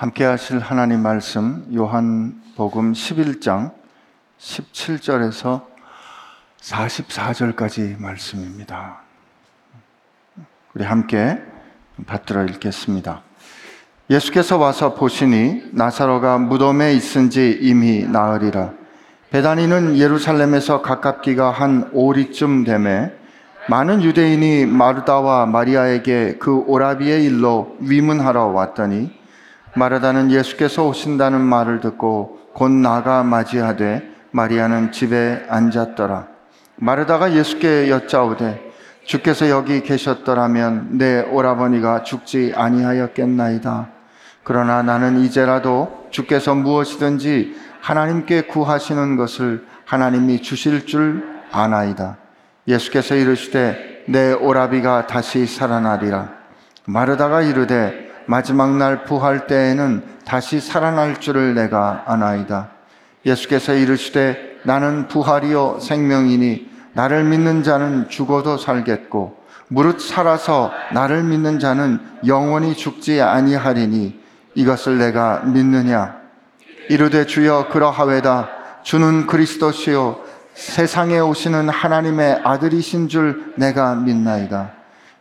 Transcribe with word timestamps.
함께 0.00 0.24
하실 0.24 0.60
하나님 0.60 1.02
말씀 1.02 1.62
요한복음 1.74 2.94
11장 2.94 3.70
17절에서 4.38 5.60
44절까지 6.62 8.00
말씀입니다. 8.00 9.02
우리 10.72 10.84
함께 10.84 11.38
받들어 12.06 12.44
읽겠습니다. 12.44 13.20
예수께서 14.08 14.56
와서 14.56 14.94
보시니 14.94 15.64
나사로가 15.72 16.38
무덤에 16.38 16.94
있은 16.94 17.28
지 17.28 17.58
이미 17.60 18.02
나으리라. 18.08 18.72
베다니는 19.28 19.98
예루살렘에서 19.98 20.80
가깝기가 20.80 21.50
한 21.50 21.90
오리쯤 21.92 22.64
되매 22.64 23.12
많은 23.68 24.02
유대인이 24.02 24.64
마르다와 24.64 25.44
마리아에게 25.44 26.38
그 26.38 26.56
오라비의 26.56 27.22
일로 27.22 27.76
위문하러 27.80 28.46
왔더니 28.46 29.19
마르다는 29.74 30.30
예수께서 30.30 30.86
오신다는 30.86 31.40
말을 31.40 31.80
듣고 31.80 32.38
곧 32.54 32.70
나가 32.70 33.22
맞이하되 33.22 34.10
마리아는 34.32 34.92
집에 34.92 35.44
앉았더라. 35.48 36.26
마르다가 36.76 37.32
예수께 37.32 37.90
여짜오되 37.90 38.70
주께서 39.04 39.48
여기 39.48 39.82
계셨더라면 39.82 40.98
내 40.98 41.20
오라버니가 41.20 42.02
죽지 42.02 42.52
아니하였겠나이다. 42.56 43.88
그러나 44.42 44.82
나는 44.82 45.20
이제라도 45.20 46.06
주께서 46.10 46.54
무엇이든지 46.54 47.56
하나님께 47.80 48.42
구하시는 48.42 49.16
것을 49.16 49.66
하나님이 49.84 50.42
주실 50.42 50.86
줄 50.86 51.24
아나이다. 51.50 52.16
예수께서 52.68 53.14
이르시되 53.14 54.04
내 54.06 54.32
오라비가 54.32 55.06
다시 55.06 55.46
살아나리라. 55.46 56.32
마르다가 56.84 57.42
이르되 57.42 58.09
마지막 58.30 58.76
날 58.76 59.02
부활 59.02 59.48
때에는 59.48 60.04
다시 60.24 60.60
살아날 60.60 61.18
줄을 61.18 61.52
내가 61.56 62.04
아나이다. 62.06 62.68
예수께서 63.26 63.74
이르시되 63.74 64.60
나는 64.62 65.08
부활이요 65.08 65.80
생명이니 65.80 66.70
나를 66.92 67.24
믿는 67.24 67.64
자는 67.64 68.08
죽어도 68.08 68.56
살겠고 68.56 69.36
무릇 69.66 70.00
살아서 70.00 70.70
나를 70.92 71.24
믿는 71.24 71.58
자는 71.58 71.98
영원히 72.24 72.76
죽지 72.76 73.20
아니하리니 73.20 74.20
이것을 74.54 74.98
내가 74.98 75.40
믿느냐? 75.40 76.14
이르되 76.88 77.26
주여 77.26 77.66
그러하외다. 77.72 78.48
주는 78.84 79.26
그리스도시요 79.26 80.20
세상에 80.54 81.18
오시는 81.18 81.68
하나님의 81.68 82.42
아들이신 82.44 83.08
줄 83.08 83.54
내가 83.56 83.96
믿나이다. 83.96 84.70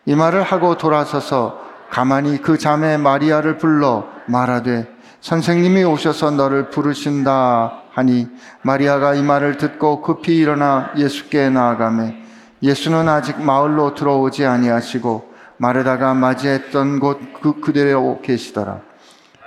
이 0.05 0.13
말을 0.13 0.43
하고 0.43 0.77
돌아서서 0.77 1.68
가만히 1.89 2.41
그 2.41 2.57
자매 2.57 2.97
마리아를 2.97 3.57
불러 3.57 4.07
말하되 4.27 4.87
선생님이 5.21 5.83
오셔서 5.83 6.31
너를 6.31 6.69
부르신다 6.69 7.83
하니 7.91 8.27
마리아가 8.61 9.13
이 9.15 9.23
말을 9.23 9.57
듣고 9.57 10.01
급히 10.01 10.37
일어나 10.37 10.91
예수께 10.95 11.49
나아가매 11.49 12.15
예수는 12.61 13.07
아직 13.09 13.41
마을로 13.41 13.95
들어오지 13.95 14.45
아니하시고 14.45 15.29
마르다가 15.57 16.13
맞이했던 16.13 16.99
곳 16.99 17.19
그, 17.41 17.59
그대로 17.59 18.19
계시더라. 18.21 18.79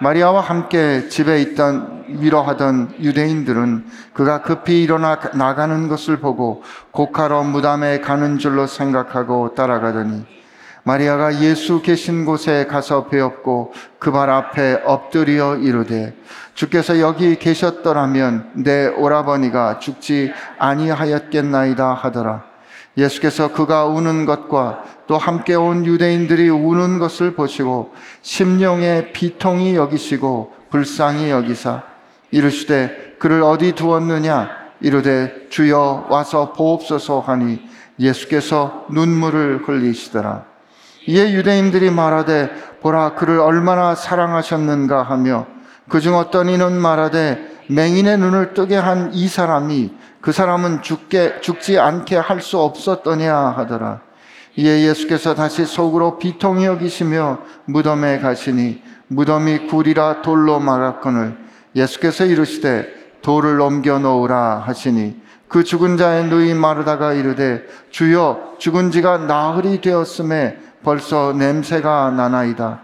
마리아와 0.01 0.41
함께 0.41 1.09
집에 1.09 1.41
있던 1.41 2.05
위로하던 2.09 2.97
유대인들은 3.01 3.87
그가 4.12 4.43
급히 4.43 4.83
일어나 4.83 5.19
나가는 5.34 5.89
것을 5.89 6.19
보고 6.19 6.62
곡하러 6.91 7.45
무담에 7.45 8.01
가는 8.01 8.39
줄로 8.39 8.67
생각하고 8.67 9.55
따라가더니 9.55 10.27
마리아가 10.84 11.41
예수 11.41 11.80
계신 11.80 12.25
곳에 12.25 12.66
가서 12.66 13.06
배웠고 13.06 13.72
그 13.98 14.11
발 14.11 14.30
앞에 14.30 14.83
엎드려 14.84 15.56
이르되 15.56 16.14
주께서 16.55 17.00
여기 17.00 17.36
계셨더라면 17.36 18.50
내 18.55 18.88
오라버니가 18.88 19.78
죽지 19.78 20.33
아니하였겠나이다 20.58 21.94
하더라. 21.94 22.44
예수께서 22.97 23.53
그가 23.53 23.87
우는 23.87 24.26
것과 24.26 24.84
또 25.06 25.16
함께 25.16 25.54
온 25.54 25.87
유대인들이 25.87 26.50
우는 26.50 26.98
것을 26.98 27.34
보시고 27.34 27.94
심령의 28.21 29.12
비통이 29.12 29.76
여기시고 29.76 30.53
불쌍히 30.71 31.31
여기사 31.31 31.82
이르시되 32.31 33.16
그를 33.19 33.42
어디 33.42 33.72
두었느냐 33.72 34.50
이르되 34.81 35.47
주여 35.48 36.09
와서 36.10 36.53
보옵소서 36.53 37.21
하니 37.21 37.62
예수께서 37.98 38.87
눈물을 38.91 39.62
흘리시더라. 39.66 40.52
이에 41.07 41.33
유대인들이 41.33 41.91
말하되 41.91 42.51
보라 42.81 43.15
그를 43.15 43.41
얼마나 43.41 43.95
사랑하셨는가 43.95 45.03
하며 45.03 45.47
그중 45.89 46.17
어떤 46.17 46.49
이는 46.49 46.73
말하되 46.81 47.51
맹인의 47.69 48.19
눈을 48.19 48.55
뜨게 48.55 48.77
한 48.77 49.11
이 49.13 49.29
사람이 49.29 49.93
그 50.21 50.33
사람은 50.33 50.83
죽게 50.83 51.41
죽지 51.41 51.79
않게 51.79 52.17
할 52.17 52.41
수 52.41 52.59
없었더냐 52.59 53.35
하더라. 53.57 54.01
이에 54.57 54.87
예수께서 54.89 55.35
다시 55.35 55.65
속으로 55.65 56.19
비통히 56.19 56.67
여기시며 56.67 57.39
무덤에 57.65 58.19
가시니 58.19 58.83
무덤이 59.09 59.67
굴이라 59.69 60.23
돌로 60.23 60.61
막았거늘 60.61 61.37
예수께서 61.75 62.27
이르시되 62.27 62.87
돌을 63.23 63.61
옮겨 63.61 63.99
놓으라 63.99 64.63
하시니 64.67 65.21
그 65.49 65.65
죽은 65.65 65.97
자의 65.97 66.25
누이 66.25 66.55
마르다가 66.55 67.15
이르되 67.15 67.63
주여 67.91 68.57
죽은 68.59 68.91
지가 68.91 69.19
나흘이 69.19 69.81
되었음에 69.81 70.59
벌써 70.82 71.32
냄새가 71.32 72.10
나나이다. 72.10 72.81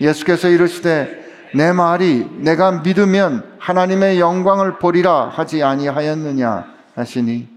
예수께서 0.00 0.48
이르시되 0.48 1.26
내 1.54 1.72
말이 1.72 2.28
내가 2.38 2.70
믿으면 2.70 3.44
하나님의 3.58 4.20
영광을 4.20 4.78
보리라 4.78 5.30
하지 5.32 5.62
아니하였느냐 5.62 6.66
하시니 6.94 7.48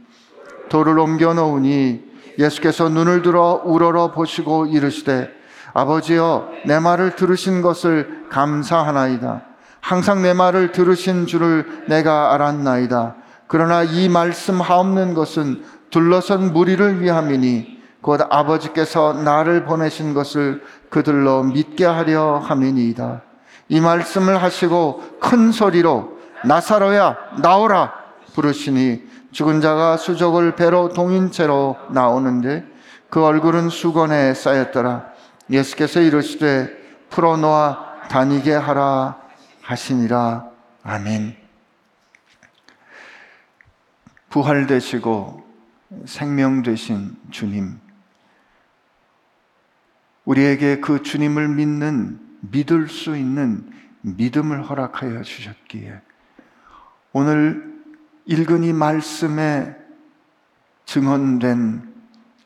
돌을 0.69 0.97
옮겨 0.97 1.33
놓으니 1.33 2.01
예수께서 2.39 2.89
눈을 2.89 3.21
들어 3.21 3.61
우러러 3.65 4.11
보시고 4.11 4.67
이르시되 4.67 5.29
아버지여 5.73 6.49
내 6.65 6.79
말을 6.79 7.15
들으신 7.15 7.61
것을 7.61 8.25
감사하나이다. 8.29 9.43
항상 9.79 10.21
내 10.21 10.33
말을 10.33 10.71
들으신 10.71 11.25
줄을 11.25 11.83
내가 11.87 12.33
알았나이다. 12.33 13.15
그러나 13.47 13.83
이 13.83 14.07
말씀 14.07 14.61
하옵는 14.61 15.13
것은 15.13 15.63
둘러선 15.89 16.53
무리를 16.53 17.01
위함이니 17.01 17.80
곧 18.01 18.21
아버지께서 18.29 19.13
나를 19.13 19.65
보내신 19.65 20.13
것을 20.13 20.63
그들로 20.89 21.43
믿게 21.43 21.85
하려 21.85 22.39
함이니이다. 22.39 23.21
이 23.69 23.79
말씀을 23.79 24.41
하시고 24.41 25.19
큰 25.19 25.51
소리로 25.51 26.17
나사로야 26.43 27.17
나오라 27.41 27.93
부르시니 28.33 29.03
죽은 29.31 29.61
자가 29.61 29.97
수족을 29.97 30.55
배로 30.55 30.89
동인 30.89 31.31
채로 31.31 31.77
나오는데 31.89 32.65
그 33.09 33.23
얼굴은 33.23 33.69
수건에 33.69 34.33
쌓였더라. 34.33 35.05
예수께서 35.49 36.01
이르시되 36.01 36.69
풀어놓아 37.09 38.07
다니게 38.09 38.53
하라 38.53 39.17
하시니라. 39.61 40.47
아멘. 40.83 41.35
부활되시고 44.29 45.43
생명 46.05 46.63
되신 46.63 47.17
주님. 47.31 47.80
우리에게 50.25 50.79
그 50.79 51.01
주님을 51.01 51.49
믿는 51.49 52.19
믿을 52.41 52.87
수 52.87 53.15
있는 53.17 53.69
믿음을 54.01 54.63
허락하여 54.69 55.21
주셨기에 55.21 56.01
오늘 57.13 57.71
읽은 58.25 58.63
이 58.63 58.73
말씀에 58.73 59.75
증언된 60.85 61.91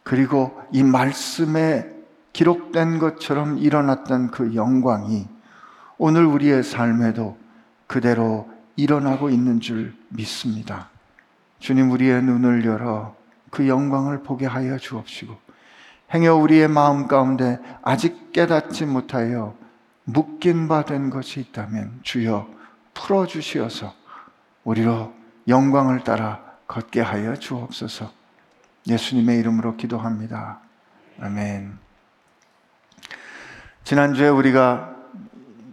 그리고 0.04 0.60
이 0.72 0.84
말씀에 0.84 1.92
기록된 2.34 3.00
것처럼 3.00 3.58
일어났던 3.58 4.32
그 4.32 4.56
영광이 4.56 5.28
오늘 5.98 6.26
우리의 6.26 6.64
삶에도 6.64 7.38
그대로 7.88 8.52
일어나고 8.76 9.30
있는 9.30 9.62
줄 9.62 9.96
믿습니다. 10.10 10.90
주님 11.60 11.92
우리의 11.92 12.22
눈을 12.24 12.66
열어 12.66 13.16
그 13.50 13.68
영광을 13.68 14.22
보게 14.22 14.46
하여 14.46 14.78
주옵시고 14.78 15.45
행여 16.14 16.36
우리의 16.36 16.68
마음 16.68 17.08
가운데 17.08 17.60
아직 17.82 18.32
깨닫지 18.32 18.86
못하여 18.86 19.56
묶인 20.04 20.68
바된 20.68 21.10
것이 21.10 21.40
있다면 21.40 22.00
주여 22.04 22.48
풀어 22.94 23.26
주시어서 23.26 23.94
우리로 24.64 25.14
영광을 25.48 26.04
따라 26.04 26.44
걷게 26.68 27.02
하여 27.02 27.36
주옵소서. 27.36 28.12
예수님의 28.88 29.40
이름으로 29.40 29.78
기도합니다. 29.78 30.60
아멘. 31.20 31.78
지난주에 33.84 34.30
우리가 34.30 34.96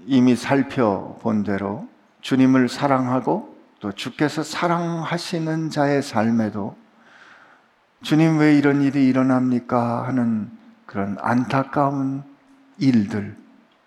이미 0.07 0.37
살펴본 0.37 1.45
대로 1.45 1.89
주님을 2.21 2.69
사랑하고 2.69 3.57
또 3.81 3.93
주께서 3.93 4.43
사랑하시는 4.43 5.71
자의 5.71 6.03
삶에도 6.03 6.77
주님 8.03 8.39
왜 8.39 8.57
이런 8.59 8.83
일이 8.83 9.07
일어납니까? 9.07 10.07
하는 10.07 10.51
그런 10.87 11.17
안타까운 11.21 12.25
일들, 12.79 13.37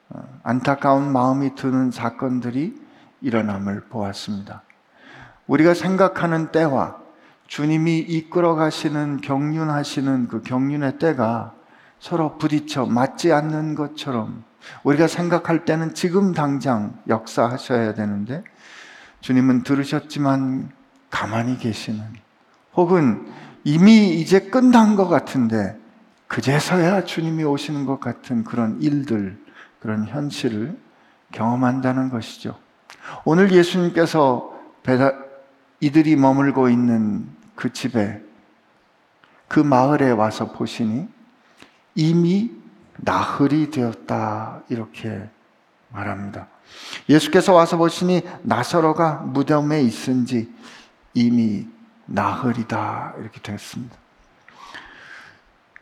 어, 0.10 0.40
안타까운 0.42 1.12
마음이 1.12 1.56
드는 1.56 1.92
사건들이 1.92 2.82
일어남을 3.22 3.82
보았습니다. 3.90 4.64
우리가 5.48 5.74
생각하는 5.74 6.52
때와 6.52 6.98
주님이 7.48 8.00
이끌어 8.00 8.56
가시는 8.56 9.20
경륜하시는 9.22 10.30
그 10.30 10.42
경륜의 10.42 10.98
때가 10.98 11.54
서로 12.00 12.38
부딪혀 12.38 12.86
맞지 12.86 13.34
않는 13.34 13.76
것처럼 13.76 14.44
우리가 14.84 15.08
생각할 15.08 15.66
때는 15.66 15.94
지금 15.94 16.34
당장 16.34 16.98
역사하셔야 17.08 17.94
되는데 17.94 18.44
주님은 19.20 19.64
들으셨지만 19.64 20.72
가만히 21.10 21.58
계시는 21.58 22.02
혹은 22.76 23.26
이미 23.66 24.22
이제 24.22 24.40
끝난 24.40 24.96
것 24.96 25.08
같은데 25.08 25.76
그제서야 26.28 27.04
주님이 27.04 27.44
오시는 27.44 27.86
것 27.86 28.00
같은 28.00 28.44
그런 28.44 28.80
일들, 28.80 29.38
그런 29.80 30.06
현실을 30.06 30.78
경험한다는 31.32 32.10
것이죠. 32.10 32.58
오늘 33.26 33.52
예수님께서 33.52 34.54
이들이 35.80 36.16
머물고 36.16 36.70
있는 36.70 37.28
그 37.56 37.74
집에 37.74 38.22
그 39.48 39.60
마을에 39.60 40.12
와서 40.12 40.52
보시니 40.52 41.08
이미 41.96 42.52
나흘이 42.98 43.72
되었다 43.72 44.62
이렇게 44.70 45.28
말합니다. 45.90 46.48
예수께서 47.10 47.54
와서 47.54 47.78
보시니 47.78 48.22
나사로가 48.44 49.24
무덤에 49.26 49.82
있은 49.82 50.26
지 50.28 50.54
이미 51.16 51.68
나흘이다 52.06 53.16
이렇게 53.20 53.42
됐습니다. 53.42 53.96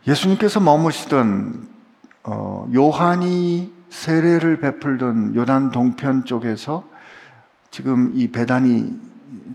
예수님께서 0.08 0.60
머무시던 0.60 1.68
어, 2.24 2.68
요한이 2.74 3.74
세례를 3.90 4.60
베풀던 4.60 5.36
요단 5.36 5.72
동편 5.72 6.26
쪽에서 6.26 6.84
지금 7.72 8.12
이 8.16 8.30
베다니 8.30 9.00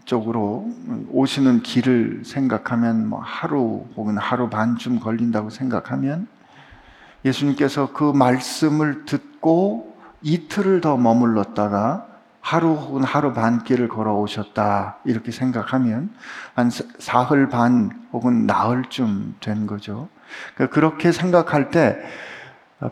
쪽으로 0.05 0.71
오시는 1.11 1.63
길을 1.63 2.23
생각하면 2.25 3.09
뭐 3.09 3.21
하루 3.21 3.87
혹은 3.97 4.17
하루 4.19 4.49
반쯤 4.49 5.01
걸린다고 5.01 5.51
생각하면 5.51 6.27
예수님께서 7.25 7.93
그 7.93 8.13
말씀을 8.13 9.05
듣고 9.05 9.97
이틀을 10.23 10.81
더 10.81 10.97
머물렀다가 10.97 12.08
하루 12.49 12.69
혹은 12.73 13.05
하루 13.05 13.35
반 13.35 13.63
길을 13.63 13.89
걸어오셨다 13.89 15.01
이렇게 15.05 15.31
생각하면 15.31 16.09
한 16.55 16.71
사흘 16.99 17.51
반 17.51 17.91
혹은 18.11 18.47
나흘쯤 18.47 19.35
된 19.41 19.67
거죠. 19.67 20.09
그러니까 20.55 20.75
그렇게 20.75 21.13
생각할 21.13 21.71
때 21.71 21.99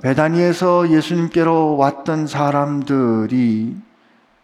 베다니에서 0.02 0.90
예수님께로 0.90 1.78
왔던 1.78 2.26
사람들이 2.26 3.74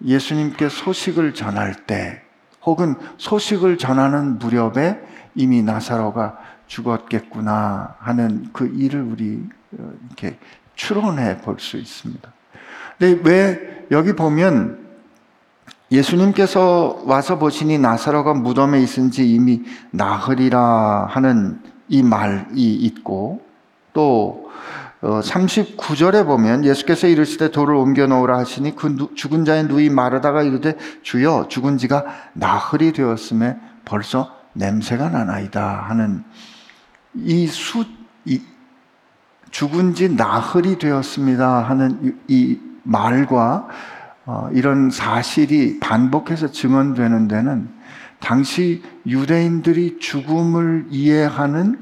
예수님께 0.03 0.71
소식을 0.71 1.35
전할 1.35 1.75
때 1.87 2.23
혹은 2.65 2.95
소식을 3.19 3.77
전하는 3.77 4.39
무렵에 4.39 4.99
이미 5.35 5.63
나사로가 5.63 6.39
죽었겠구나 6.69 7.97
하는 7.99 8.49
그 8.55 8.67
일을 8.67 9.03
우리 9.03 9.47
어, 9.79 9.93
이렇게 10.07 10.39
추론해 10.75 11.37
볼 11.43 11.59
수 11.59 11.77
있습니다. 11.77 12.33
근데 12.99 13.21
왜 13.29 13.87
여기 13.91 14.15
보면 14.15 14.82
예수님께서 15.93 17.03
와서 17.05 17.39
보시니 17.39 17.79
나사로가 17.79 18.33
무덤에 18.33 18.81
있은 18.81 19.11
지 19.11 19.31
이미 19.31 19.63
나흘이라 19.91 21.09
하는 21.11 21.61
이 21.89 22.03
말이 22.03 22.75
있고 22.75 23.43
또 23.93 24.51
39절에 25.03 26.23
어, 26.23 26.25
보면 26.25 26.65
예수께서 26.65 27.09
이르시되 27.09 27.51
돌을 27.51 27.75
옮겨 27.75 28.07
놓으라 28.07 28.39
하시니 28.39 28.75
그 28.75 29.13
죽은 29.15 29.45
자의 29.45 29.65
누이 29.65 29.91
마르다가 29.91 30.43
이르되 30.43 30.77
주여 31.03 31.47
죽은 31.49 31.77
지가 31.77 32.05
나흘이 32.33 32.93
되었음에 32.93 33.59
벌써 33.85 34.35
냄새가 34.55 35.11
나나이다 35.11 35.85
하는 35.89 36.25
이 37.15 37.47
수, 37.49 37.85
이 38.25 38.41
죽은 39.51 39.95
지 39.95 40.09
나흘이 40.09 40.79
되었습니다 40.79 41.63
하는 41.63 42.19
이 42.29 42.59
말과 42.85 43.67
어, 43.67 44.02
이런 44.53 44.91
사실이 44.91 45.81
반복해서 45.81 46.51
증언되는 46.51 47.29
데는 47.29 47.69
당시 48.21 48.83
유대인들이 49.07 49.99
죽음을 49.99 50.87
이해하는 50.91 51.79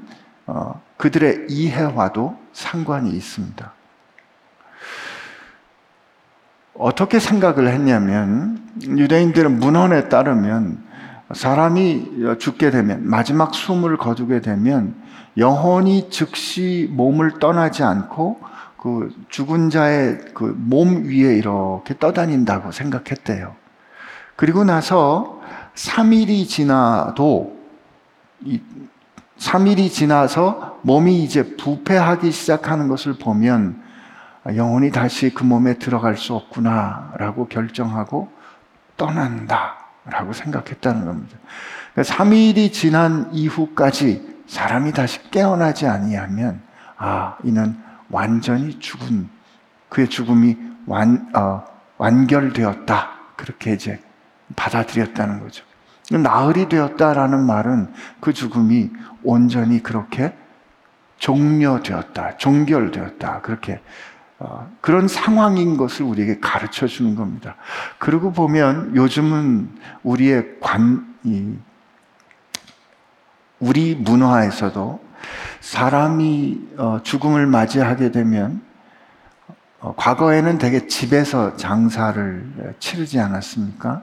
어, 0.47 0.81
그들의 0.97 1.47
이해와도 1.49 2.37
상관이 2.53 3.11
있습니다. 3.11 3.73
어떻게 6.75 7.19
생각을 7.19 7.69
했냐면 7.69 8.63
유대인들은 8.83 9.61
문헌에 9.61 10.09
따르면 10.09 10.83
사람이 11.33 12.37
죽게 12.39 12.71
되면 12.71 13.07
마지막 13.07 13.55
숨을 13.55 13.99
거두게 13.99 14.41
되면 14.41 14.95
영혼이 15.37 16.11
즉시 16.11 16.89
몸을 16.91 17.39
떠나지 17.39 17.85
않고 17.85 18.41
그 18.81 19.15
죽은 19.29 19.69
자의 19.69 20.19
그 20.33 20.55
몸 20.57 21.05
위에 21.05 21.37
이렇게 21.37 21.97
떠다닌다고 21.99 22.73
생각했대요. 22.73 23.55
그리고 24.37 24.65
나서 24.65 25.41
3일이 25.75 26.49
지나도 26.49 27.61
3일이 29.39 29.91
지나서 29.91 30.79
몸이 30.83 31.23
이제 31.23 31.57
부패하기 31.57 32.31
시작하는 32.31 32.89
것을 32.89 33.19
보면 33.19 33.83
영혼이 34.55 34.91
다시 34.91 35.35
그 35.35 35.45
몸에 35.45 35.75
들어갈 35.75 36.17
수 36.17 36.35
없구나라고 36.35 37.49
결정하고 37.49 38.31
떠난다라고 38.97 40.33
생각했다는 40.33 41.05
겁니다. 41.05 41.37
3일이 41.97 42.55
그러니까 42.55 42.73
지난 42.73 43.29
이후까지 43.33 44.41
사람이 44.47 44.93
다시 44.93 45.31
깨어나지 45.31 45.87
아니하면 45.87 46.63
아 46.97 47.37
이는 47.45 47.90
완전히 48.11 48.79
죽은 48.79 49.29
그의 49.89 50.09
죽음이 50.09 50.57
완 50.87 51.31
어, 51.35 51.65
완결되었다 51.99 53.11
그렇게 53.37 53.73
이제 53.73 54.01
받아들였다는 54.57 55.41
거죠. 55.41 55.65
나흘이 56.11 56.69
되었다라는 56.69 57.45
말은 57.47 57.93
그 58.21 58.33
죽음이 58.33 58.91
온전히 59.23 59.83
그렇게 59.83 60.35
종료되었다, 61.19 62.39
종결되었다 62.39 63.43
그렇게 63.43 63.81
어, 64.39 64.71
그런 64.81 65.07
상황인 65.07 65.77
것을 65.77 66.07
우리에게 66.07 66.41
가르쳐 66.41 66.87
주는 66.87 67.15
겁니다. 67.15 67.57
그러고 67.99 68.33
보면 68.33 68.97
요즘은 68.97 69.69
우리의 70.03 70.59
관, 70.61 71.15
이, 71.25 71.55
우리 73.59 73.95
문화에서도 73.95 75.10
사람이 75.61 76.69
어, 76.77 77.01
죽음을 77.03 77.47
맞이하게 77.47 78.11
되면 78.11 78.63
어, 79.81 79.95
과거에는 79.97 80.59
되게 80.59 80.87
집에서 80.87 81.57
장사를 81.57 82.75
치르지 82.79 83.19
않았습니까? 83.19 84.03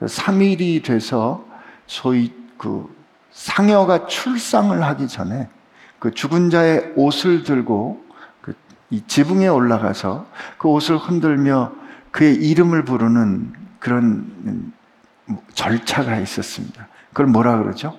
3일이 0.00 0.84
돼서 0.84 1.44
소위 1.86 2.32
그 2.56 2.94
상여가 3.32 4.06
출상을 4.06 4.80
하기 4.82 5.08
전에 5.08 5.48
그 5.98 6.12
죽은 6.12 6.50
자의 6.50 6.92
옷을 6.96 7.42
들고 7.42 8.04
그 8.40 8.54
이 8.90 9.02
지붕에 9.06 9.48
올라가서 9.48 10.26
그 10.56 10.68
옷을 10.68 10.96
흔들며 10.96 11.72
그의 12.10 12.36
이름을 12.36 12.84
부르는 12.84 13.52
그런 13.78 14.72
절차가 15.52 16.16
있었습니다. 16.20 16.88
그걸 17.10 17.26
뭐라 17.26 17.58
그러죠? 17.58 17.98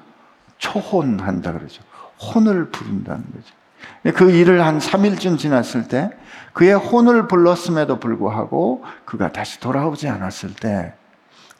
초혼한다 0.57 1.53
그러죠. 1.53 1.83
혼을 2.21 2.69
부른다는 2.69 3.23
거죠. 3.33 4.15
그 4.17 4.31
일을 4.31 4.65
한 4.65 4.79
3일쯤 4.79 5.37
지났을 5.37 5.87
때 5.87 6.09
그의 6.53 6.73
혼을 6.73 7.27
불렀음에도 7.27 7.99
불구하고 7.99 8.83
그가 9.05 9.31
다시 9.31 9.59
돌아오지 9.59 10.07
않았을 10.07 10.55
때 10.55 10.93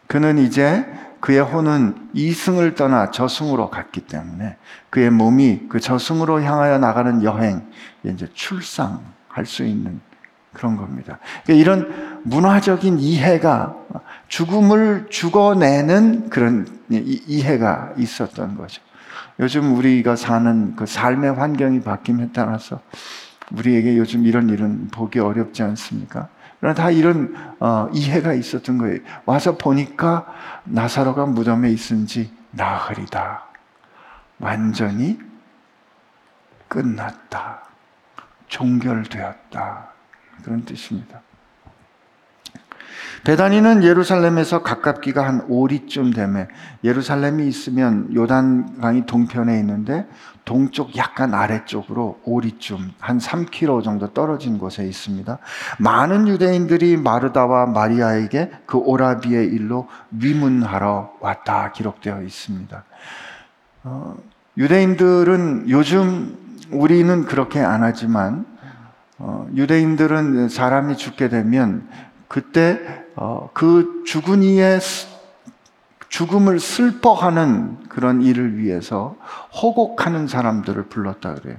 그는 0.08 0.38
이제 0.40 0.86
그의 1.20 1.42
혼은 1.42 2.10
이승을 2.14 2.76
떠나 2.76 3.12
저승으로 3.12 3.70
갔기 3.70 4.02
때문에 4.02 4.58
그의 4.90 5.10
몸이 5.10 5.68
그 5.70 5.80
저승으로 5.80 6.42
향하여 6.42 6.78
나가는 6.80 7.24
여행, 7.24 7.68
이제 8.04 8.28
출상할 8.34 9.46
수 9.46 9.64
있는 9.64 10.00
그런 10.54 10.78
겁니다. 10.78 11.20
그러니까 11.44 11.62
이런 11.62 12.22
문화적인 12.24 13.00
이해가 13.00 13.76
죽음을 14.30 15.08
죽어내는 15.10 16.30
그런 16.30 16.68
이해가 16.90 17.94
있었던 17.98 18.58
거죠. 18.58 18.82
요즘 19.40 19.76
우리가 19.76 20.16
사는 20.16 20.76
그 20.76 20.86
삶의 20.86 21.34
환경이 21.34 21.82
바뀜에 21.82 22.30
따라서 22.34 22.82
우리에게 23.52 23.98
요즘 23.98 24.26
이런 24.26 24.50
일은 24.50 24.90
보기 24.90 25.20
어렵지 25.20 25.64
않습니까? 25.64 26.28
그러나 26.60 26.76
다 26.76 26.92
이런 26.92 27.34
어, 27.60 27.90
이해가 27.94 28.34
있었던 28.34 28.78
거예요. 28.78 29.00
와서 29.26 29.58
보니까 29.58 30.26
나사로가 30.66 31.26
무덤에 31.26 31.72
있은지 31.72 32.32
나흘이다. 32.52 33.46
완전히 34.40 35.20
끝났다. 36.68 37.62
종결되었다. 38.48 39.90
그런 40.44 40.66
뜻입니다. 40.66 41.22
베다니는 43.24 43.84
예루살렘에서 43.84 44.64
가깝기가 44.64 45.26
한 45.26 45.46
오리쯤 45.48 46.14
되매 46.14 46.48
예루살렘이 46.84 47.48
있으면 47.48 48.14
요단강이 48.14 49.06
동편에 49.06 49.58
있는데 49.60 50.08
동쪽 50.46 50.96
약간 50.98 51.34
아래쪽으로 51.34 52.20
오리쯤 52.24 52.92
한 53.00 53.20
3km 53.20 53.84
정도 53.84 54.14
떨어진 54.14 54.58
곳에 54.58 54.84
있습니다. 54.86 55.38
많은 55.78 56.28
유대인들이 56.28 56.98
마르다와 56.98 57.68
마리아에게 57.68 58.52
그 58.66 58.78
오라비의 58.78 59.48
일로 59.48 59.88
위문하러 60.12 61.14
왔다 61.20 61.72
기록되어 61.72 62.24
있습니다. 62.24 62.84
어, 63.84 64.16
유대인들은 64.58 65.70
요즘 65.70 66.36
우리는 66.72 67.26
그렇게 67.26 67.60
안 67.60 67.84
하지만 67.84 68.46
어, 69.20 69.48
유대인들은 69.54 70.50
사람이 70.50 70.98
죽게 70.98 71.30
되면 71.30 71.88
그때 72.28 72.80
어, 72.80 72.99
그 73.54 74.04
죽은 74.06 74.44
이의 74.44 74.80
죽음을 76.10 76.60
슬퍼하는 76.60 77.88
그런 77.88 78.22
일을 78.22 78.58
위해서 78.58 79.16
호곡하는 79.62 80.28
사람들을 80.28 80.84
불렀다 80.84 81.36
그래요. 81.36 81.58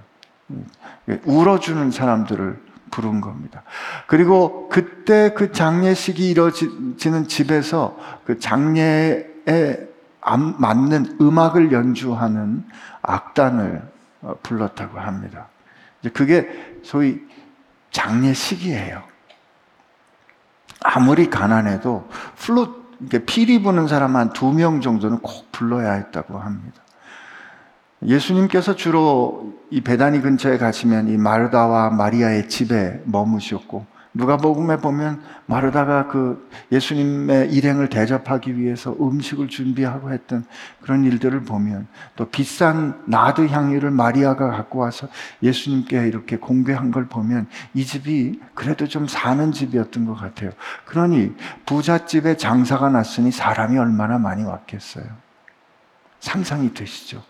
예, 1.09 1.21
울어주는 1.25 1.91
사람들을 1.91 2.61
부른 2.91 3.21
겁니다. 3.21 3.63
그리고 4.09 4.69
그때 4.69 5.33
그 5.33 5.53
장례식이 5.53 6.29
이루어지는 6.29 7.29
집에서 7.29 7.97
그 8.25 8.41
장례에 8.41 9.27
맞는 10.59 11.19
음악을 11.21 11.73
연주하는 11.73 12.65
악단을 13.03 13.83
어, 14.23 14.35
불렀다고 14.43 14.99
합니다. 14.99 15.49
그게 16.13 16.49
소위 16.83 17.21
장례식이에요. 17.91 19.10
아무리 20.83 21.29
가난해도 21.31 22.09
플룻 22.37 22.81
피리 23.27 23.63
부는 23.63 23.89
사람 23.89 24.17
한 24.17 24.31
두 24.33 24.53
명 24.53 24.81
정도는 24.81 25.19
꼭 25.21 25.51
불러야 25.53 25.93
했다고 25.93 26.39
합니다. 26.39 26.83
예수님께서 28.07 28.77
주로 28.77 29.55
이 29.71 29.81
베다니 29.83 30.21
근처에 30.23 30.59
가시면 30.59 31.09
이 31.09 31.17
마르다와 31.17 31.91
마리아의 31.91 32.49
집에 32.49 33.03
머무셨고 33.05 33.87
누가복음에 34.13 34.79
보면 34.79 35.23
마르다가 35.47 36.09
그 36.09 36.49
예수님의 36.73 37.53
일행을 37.53 37.89
대접하기 37.89 38.59
위해서 38.59 38.95
음식을 39.01 39.49
준비하고 39.49 40.13
했던 40.13 40.45
그런 40.81 41.05
일들을 41.05 41.45
보면 41.45 41.87
또 42.17 42.29
비싼 42.29 43.01
나드 43.07 43.47
향유를 43.47 43.91
마리아가 43.91 44.51
갖고 44.51 44.81
와서 44.81 45.09
예수님께 45.43 46.09
이렇게 46.09 46.37
공개한 46.37 46.91
걸 46.91 47.07
보면 47.07 47.47
이 47.75 47.85
집이 47.85 48.41
그래도 48.55 48.89
좀 48.89 49.07
사는 49.07 49.53
집이었던 49.53 50.07
것 50.07 50.15
같아요. 50.15 50.51
그러니 50.87 51.35
부잣집에 51.67 52.37
장사가 52.37 52.91
났으니 52.91 53.31
사람이 53.31 53.79
얼마나 53.79 54.19
많이 54.19 54.43
왔겠어요. 54.43 55.05
상상이 56.19 56.75
되시죠? 56.75 57.23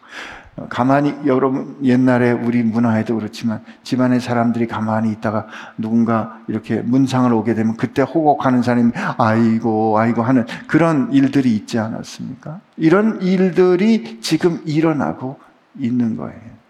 가만히 0.68 1.14
여러분 1.26 1.78
옛날에 1.82 2.32
우리 2.32 2.62
문화에도 2.62 3.16
그렇지만 3.16 3.64
집안의 3.82 4.20
사람들이 4.20 4.66
가만히 4.66 5.10
있다가 5.12 5.46
누군가 5.78 6.38
이렇게 6.48 6.82
문상을 6.82 7.32
오게 7.32 7.54
되면 7.54 7.76
그때 7.76 8.02
호곡하는 8.02 8.62
사람이 8.62 8.92
아이고 9.16 9.98
아이고 9.98 10.22
하는 10.22 10.46
그런 10.66 11.12
일들이 11.12 11.54
있지 11.54 11.78
않았습니까? 11.78 12.60
이런 12.76 13.22
일들이 13.22 14.20
지금 14.20 14.60
일어나고 14.66 15.38
있는 15.78 16.16
거예요. 16.16 16.60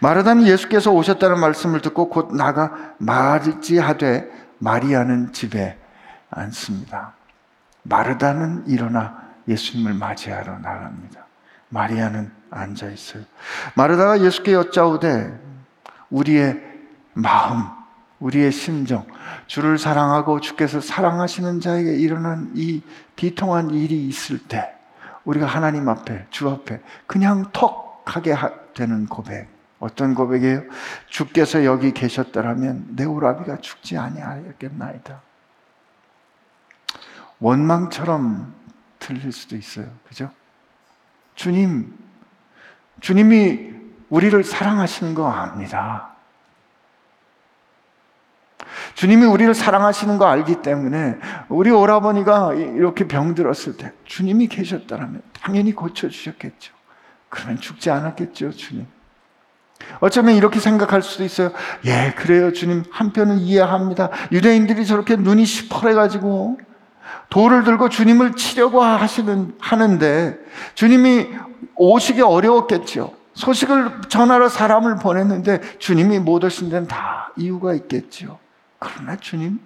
마르다는 0.00 0.46
예수께서 0.46 0.90
오셨다는 0.90 1.38
말씀을 1.40 1.80
듣고 1.80 2.08
곧 2.08 2.34
나가 2.34 2.94
맞이하되 2.98 4.30
마리아는 4.58 5.32
집에 5.32 5.78
앉습니다. 6.30 7.14
마르다는 7.82 8.66
일어나 8.66 9.22
예수님을 9.48 9.94
맞이하러 9.94 10.58
나갑니다. 10.58 11.23
마리아는 11.74 12.30
앉아 12.50 12.88
있어요. 12.88 13.24
마르다가 13.74 14.20
예수께 14.20 14.52
여짜오되 14.52 15.40
우리의 16.08 16.62
마음, 17.14 17.64
우리의 18.20 18.52
심정, 18.52 19.04
주를 19.48 19.76
사랑하고 19.76 20.40
주께서 20.40 20.80
사랑하시는 20.80 21.60
자에게 21.60 21.96
일어난 21.96 22.52
이 22.54 22.80
비통한 23.16 23.70
일이 23.70 24.06
있을 24.06 24.38
때 24.38 24.72
우리가 25.24 25.46
하나님 25.46 25.88
앞에, 25.88 26.26
주 26.30 26.48
앞에 26.48 26.80
그냥 27.06 27.50
턱 27.52 28.02
하게 28.06 28.36
되는 28.74 29.06
고백. 29.06 29.48
어떤 29.80 30.14
고백이에요? 30.14 30.62
주께서 31.08 31.64
여기 31.64 31.92
계셨더라면 31.92 32.94
내 32.94 33.04
오라비가 33.04 33.58
죽지 33.58 33.98
아니하였겠나이다. 33.98 35.20
원망처럼 37.40 38.54
들릴 39.00 39.32
수도 39.32 39.56
있어요. 39.56 39.86
그죠? 40.08 40.30
주님, 41.34 41.92
주님이 43.00 43.72
우리를 44.08 44.44
사랑하시는 44.44 45.14
거 45.14 45.30
압니다. 45.30 46.10
주님이 48.94 49.26
우리를 49.26 49.52
사랑하시는 49.54 50.18
거 50.18 50.26
알기 50.26 50.62
때문에 50.62 51.16
우리 51.48 51.70
오라버니가 51.70 52.54
이렇게 52.54 53.08
병들었을 53.08 53.76
때 53.76 53.92
주님이 54.04 54.48
계셨다면 54.48 55.22
당연히 55.42 55.72
고쳐주셨겠죠. 55.72 56.72
그러면 57.28 57.60
죽지 57.60 57.90
않았겠죠, 57.90 58.52
주님. 58.52 58.86
어쩌면 60.00 60.36
이렇게 60.36 60.60
생각할 60.60 61.02
수도 61.02 61.24
있어요. 61.24 61.52
예, 61.84 62.14
그래요, 62.16 62.52
주님. 62.52 62.84
한편은 62.90 63.38
이해합니다. 63.38 64.10
유대인들이 64.30 64.86
저렇게 64.86 65.16
눈이 65.16 65.44
시퍼래가지고 65.44 66.58
돌을 67.34 67.64
들고 67.64 67.88
주님을 67.88 68.34
치려고 68.36 68.80
하시는, 68.80 69.56
하는데 69.58 70.38
주님이 70.76 71.30
오시기 71.74 72.22
어려웠겠죠. 72.22 73.12
소식을 73.32 74.02
전하러 74.08 74.48
사람을 74.48 74.98
보냈는데 74.98 75.60
주님이 75.80 76.20
못 76.20 76.44
오신 76.44 76.70
데는 76.70 76.86
다 76.86 77.32
이유가 77.34 77.74
있겠죠. 77.74 78.38
그러나 78.78 79.16
주님, 79.16 79.58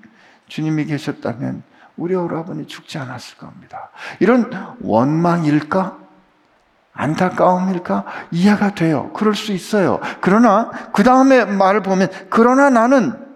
주님이 0.46 0.86
계셨다면 0.86 1.62
우리 1.98 2.14
오라버니 2.14 2.68
죽지 2.68 2.96
않았을 2.96 3.36
겁니다. 3.36 3.90
이런 4.18 4.50
원망일까? 4.80 5.98
안타까움일까? 6.94 8.06
이해가 8.30 8.76
돼요. 8.76 9.10
그럴 9.12 9.34
수 9.34 9.52
있어요. 9.52 10.00
그러나 10.22 10.70
그 10.94 11.02
다음에 11.02 11.44
말을 11.44 11.82
보면 11.82 12.08
그러나 12.30 12.70
나는 12.70 13.27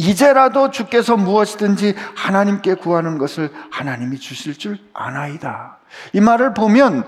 이제라도 0.00 0.70
주께서 0.70 1.18
무엇이든지 1.18 1.94
하나님께 2.16 2.74
구하는 2.74 3.18
것을 3.18 3.50
하나님이 3.70 4.18
주실 4.18 4.56
줄 4.56 4.78
아나이다. 4.94 5.76
이 6.14 6.20
말을 6.22 6.54
보면 6.54 7.04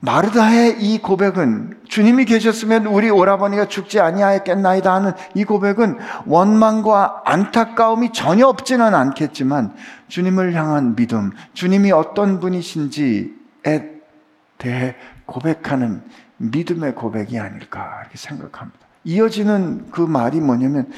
마르다의 0.00 0.80
이 0.80 0.98
고백은 0.98 1.80
주님이 1.86 2.24
계셨으면 2.24 2.86
우리 2.86 3.10
오라버니가 3.10 3.68
죽지 3.68 4.00
아니하였겠나이다 4.00 4.94
하는 4.94 5.12
이 5.34 5.44
고백은 5.44 5.98
원망과 6.24 7.22
안타까움이 7.26 8.12
전혀 8.12 8.46
없지는 8.46 8.94
않겠지만 8.94 9.74
주님을 10.08 10.54
향한 10.54 10.96
믿음, 10.96 11.30
주님이 11.52 11.92
어떤 11.92 12.40
분이신지에 12.40 13.30
대해 14.56 14.94
고백하는 15.26 16.02
믿음의 16.38 16.94
고백이 16.94 17.38
아닐까 17.38 17.98
이렇게 18.00 18.16
생각합니다. 18.16 18.86
이어지는 19.06 19.90
그 19.90 20.00
말이 20.00 20.40
뭐냐면 20.40 20.90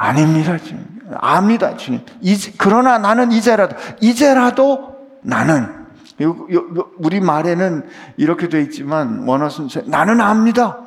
아닙니다, 0.00 0.56
주님. 0.56 0.82
압니다, 1.12 1.76
주님. 1.76 2.00
이제, 2.22 2.54
그러나 2.56 2.96
나는 2.96 3.32
이제라도, 3.32 3.76
이제라도 4.00 4.96
나는, 5.20 5.86
우리 6.96 7.20
말에는 7.20 7.86
이렇게 8.16 8.48
돼 8.48 8.62
있지만, 8.62 9.24
원어 9.28 9.50
순서 9.50 9.82
나는 9.84 10.22
압니다. 10.22 10.78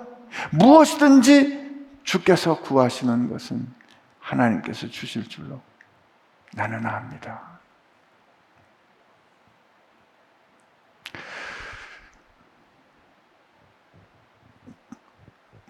무엇이든지 0.50 1.62
주께서 2.03 2.60
구하시는 2.60 3.29
것은 3.29 3.67
하나님께서 4.20 4.88
주실 4.88 5.29
줄로 5.29 5.62
나는 6.53 6.84
압니다. 6.84 7.52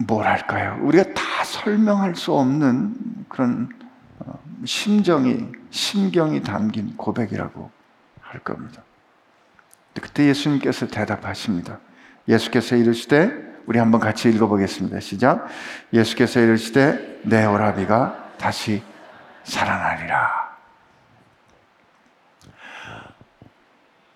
뭐랄까요? 0.06 0.78
우리가 0.82 1.12
다 1.14 1.44
설명할 1.44 2.14
수 2.14 2.32
없는 2.32 3.26
그런 3.28 3.68
어, 4.18 4.38
심정이, 4.64 5.46
심경이 5.70 6.42
담긴 6.42 6.96
고백이라고 6.96 7.70
할 8.20 8.40
겁니다. 8.40 8.82
그때 10.00 10.26
예수님께서 10.26 10.86
대답하십니다. 10.88 11.78
예수께서 12.28 12.76
이르시되, 12.76 13.54
우리 13.66 13.78
한번 13.78 14.00
같이 14.00 14.28
읽어보겠습니다. 14.28 15.00
시작. 15.00 15.46
예수께서 15.92 16.40
이르시되, 16.40 17.20
내 17.22 17.44
오라비가 17.44 18.32
다시 18.38 18.82
살아나리라. 19.44 20.44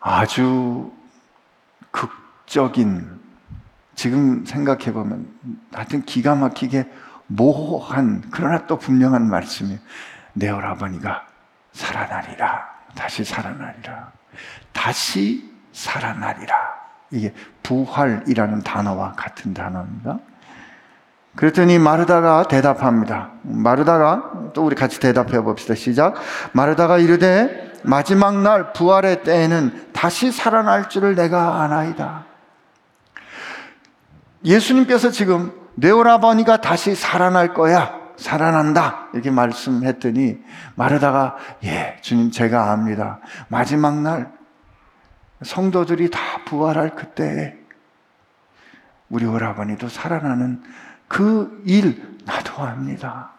아주 0.00 0.92
극적인 1.90 3.18
지금 3.99 4.45
생각해 4.47 4.93
보면 4.93 5.26
하여튼 5.73 6.05
기가 6.05 6.37
막히게 6.37 6.88
모호한 7.26 8.23
그러나 8.31 8.64
또 8.69 8.78
분명한 8.78 9.28
말씀이 9.28 9.76
내 10.35 10.50
오라버니가 10.50 11.26
살아나리라. 11.73 12.64
다시 12.95 13.25
살아나리라. 13.25 14.12
다시 14.73 15.52
살아나리라. 15.73 16.55
이게 17.11 17.35
부활이라는 17.64 18.62
단어와 18.62 19.14
같은 19.14 19.52
단어입니다. 19.52 20.21
그랬더니 21.35 21.81
마르다가 21.81 22.45
대답합니다. 22.47 23.33
마르다가 23.43 24.50
또 24.55 24.64
우리 24.64 24.76
같이 24.76 25.00
대답해 25.00 25.40
봅시다. 25.40 25.75
시작. 25.75 26.14
마르다가 26.52 26.99
이르되 26.99 27.73
마지막 27.83 28.43
날 28.43 28.73
부활의 28.73 29.25
때에는 29.25 29.88
다시 29.93 30.31
살아날 30.31 30.88
줄을 30.88 31.17
내가 31.17 31.62
아나이다. 31.62 32.28
예수님께서 34.45 35.11
지금 35.11 35.52
내 35.75 35.90
오라버니가 35.90 36.61
다시 36.61 36.95
살아날 36.95 37.54
거야. 37.54 37.99
살아난다. 38.16 39.09
이렇게 39.12 39.30
말씀했더니 39.30 40.38
마르다가 40.75 41.37
예, 41.64 41.99
주님 42.02 42.30
제가 42.33 42.73
압니다. 42.73 43.21
마지막 43.49 44.00
날 44.00 44.33
성도들이 45.42 46.11
다 46.11 46.18
부활할 46.47 46.97
그때에 46.97 47.54
우리 49.09 49.25
오라버니도 49.25 49.88
살아나는 49.88 50.62
그 51.07 51.62
일 51.64 52.18
나도 52.25 52.62
압니다. 52.62 53.30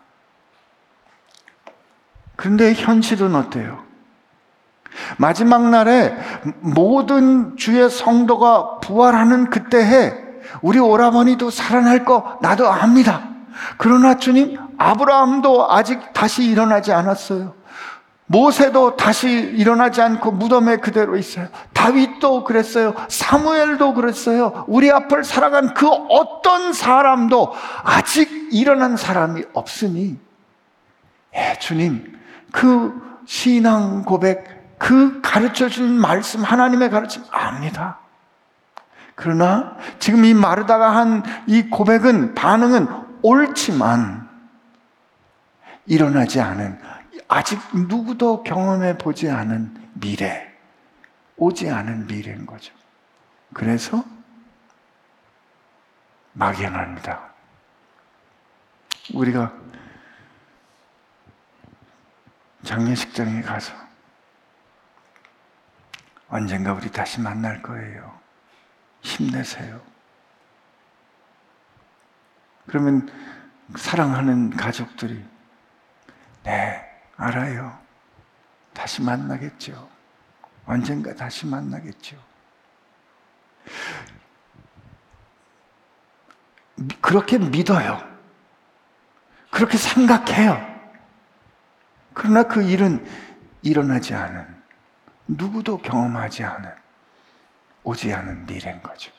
그런데 2.35 2.73
현실은 2.73 3.35
어때요? 3.35 3.83
마지막 5.17 5.69
날에 5.69 6.17
모든 6.61 7.57
주의 7.57 7.87
성도가 7.89 8.79
부활하는 8.79 9.49
그때에 9.49 10.28
우리 10.61 10.79
오라버니도 10.79 11.49
살아날 11.49 12.05
거 12.05 12.37
나도 12.41 12.67
압니다. 12.67 13.29
그러나 13.77 14.17
주님, 14.17 14.57
아브라함도 14.77 15.71
아직 15.71 16.13
다시 16.13 16.45
일어나지 16.45 16.93
않았어요. 16.93 17.53
모세도 18.31 18.95
다시 18.95 19.27
일어나지 19.27 20.01
않고 20.01 20.31
무덤에 20.31 20.77
그대로 20.77 21.17
있어요. 21.17 21.47
다윗도 21.73 22.43
그랬어요. 22.43 22.93
사무엘도 23.07 23.95
그랬어요. 23.95 24.65
우리 24.67 24.91
앞을 24.91 25.23
살아간 25.23 25.73
그 25.73 25.87
어떤 25.87 26.71
사람도 26.71 27.51
아직 27.83 28.49
일어난 28.51 28.97
사람이 28.97 29.45
없으니, 29.53 30.19
예, 31.35 31.57
주님, 31.59 32.19
그 32.51 33.19
신앙 33.25 34.03
고백, 34.03 34.77
그 34.77 35.21
가르쳐 35.21 35.67
준 35.67 35.91
말씀, 35.99 36.43
하나님의 36.43 36.91
가르침 36.91 37.23
압니다. 37.31 37.97
그러나 39.19 39.75
지금 39.99 40.23
이 40.23 40.33
마르다가 40.33 40.95
한 40.95 41.23
이 41.45 41.63
고백은, 41.69 42.35
반응은 42.35 42.87
옳지만, 43.21 44.29
일어나지 45.85 46.39
않은 46.39 46.79
아직 47.27 47.59
누구도 47.73 48.43
경험해 48.43 48.97
보지 48.97 49.29
않은 49.29 49.91
미래, 49.95 50.47
오지 51.35 51.69
않은 51.69 52.07
미래인 52.07 52.45
거죠. 52.45 52.73
그래서 53.53 54.03
막연합니다. 56.33 57.19
우리가 59.15 59.51
장례식장에 62.63 63.41
가서 63.41 63.73
언젠가 66.29 66.73
우리 66.73 66.91
다시 66.91 67.19
만날 67.19 67.61
거예요. 67.61 68.18
힘내세요. 69.01 69.81
그러면 72.67 73.09
사랑하는 73.75 74.51
가족들이 74.51 75.23
네, 76.43 76.85
알아요. 77.17 77.77
다시 78.73 79.01
만나겠죠. 79.01 79.89
언젠가 80.65 81.13
다시 81.13 81.45
만나겠죠. 81.45 82.17
그렇게 87.01 87.37
믿어요. 87.37 87.99
그렇게 89.51 89.77
생각해요. 89.77 90.69
그러나 92.13 92.43
그 92.43 92.63
일은 92.63 93.05
일어나지 93.61 94.13
않은, 94.13 94.45
누구도 95.27 95.79
경험하지 95.79 96.43
않은, 96.43 96.71
오지 97.83 98.13
않은 98.13 98.45
미래인 98.45 98.81
거죠. 98.81 99.11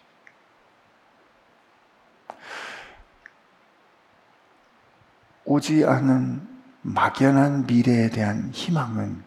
오지 5.44 5.84
않은 5.84 6.48
막연한 6.82 7.66
미래에 7.66 8.10
대한 8.10 8.50
희망은 8.52 9.24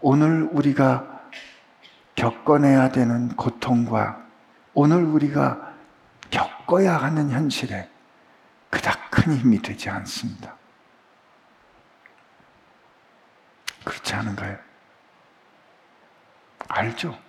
오늘 0.00 0.48
우리가 0.52 1.22
겪어내야 2.14 2.90
되는 2.90 3.28
고통과 3.36 4.24
오늘 4.74 5.04
우리가 5.04 5.74
겪어야 6.30 6.96
하는 6.96 7.30
현실에 7.30 7.88
그닥 8.70 9.10
큰 9.10 9.34
힘이 9.36 9.62
되지 9.62 9.88
않습니다. 9.88 10.54
그렇지 13.84 14.14
않은가요? 14.14 14.58
알죠? 16.68 17.25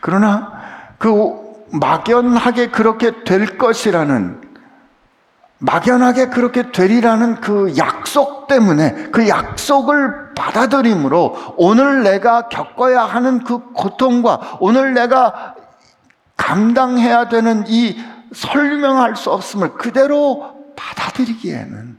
그러나 0.00 0.52
그 0.98 1.46
막연하게 1.72 2.68
그렇게 2.70 3.24
될 3.24 3.58
것이라는 3.58 4.40
막연하게 5.58 6.28
그렇게 6.28 6.70
되리라는 6.70 7.40
그 7.40 7.76
약속 7.78 8.46
때문에 8.46 9.10
그 9.10 9.28
약속을 9.28 10.34
받아들임으로 10.34 11.54
오늘 11.56 12.02
내가 12.02 12.48
겪어야 12.48 13.02
하는 13.04 13.42
그 13.42 13.72
고통과 13.72 14.58
오늘 14.60 14.92
내가 14.92 15.54
감당해야 16.36 17.28
되는 17.28 17.64
이 17.68 17.98
설명할 18.34 19.16
수 19.16 19.30
없음을 19.30 19.74
그대로 19.74 20.54
받아들이기에는 20.76 21.98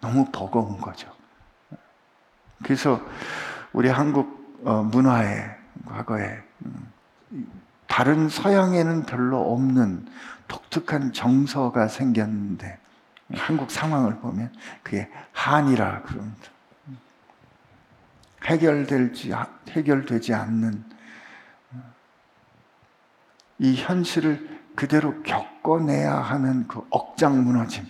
너무 0.00 0.26
버거운 0.30 0.78
거죠. 0.78 1.08
그래서 2.62 3.00
우리 3.72 3.88
한국 3.88 4.38
어, 4.64 4.82
문화에 4.82 5.44
과거에 5.86 6.24
음, 6.24 6.47
다른 7.86 8.28
서양에는 8.28 9.06
별로 9.06 9.52
없는 9.52 10.06
독특한 10.46 11.12
정서가 11.12 11.88
생겼는데 11.88 12.78
한국 13.34 13.70
상황을 13.70 14.16
보면 14.16 14.52
그게 14.82 15.10
한이라 15.32 16.02
그럽니다. 16.02 16.48
해결될지 18.44 19.32
해결되지 19.70 20.34
않는 20.34 20.84
이 23.58 23.74
현실을 23.76 24.60
그대로 24.76 25.22
겪어내야 25.22 26.14
하는 26.14 26.68
그 26.68 26.86
억장 26.90 27.44
무너짐 27.44 27.84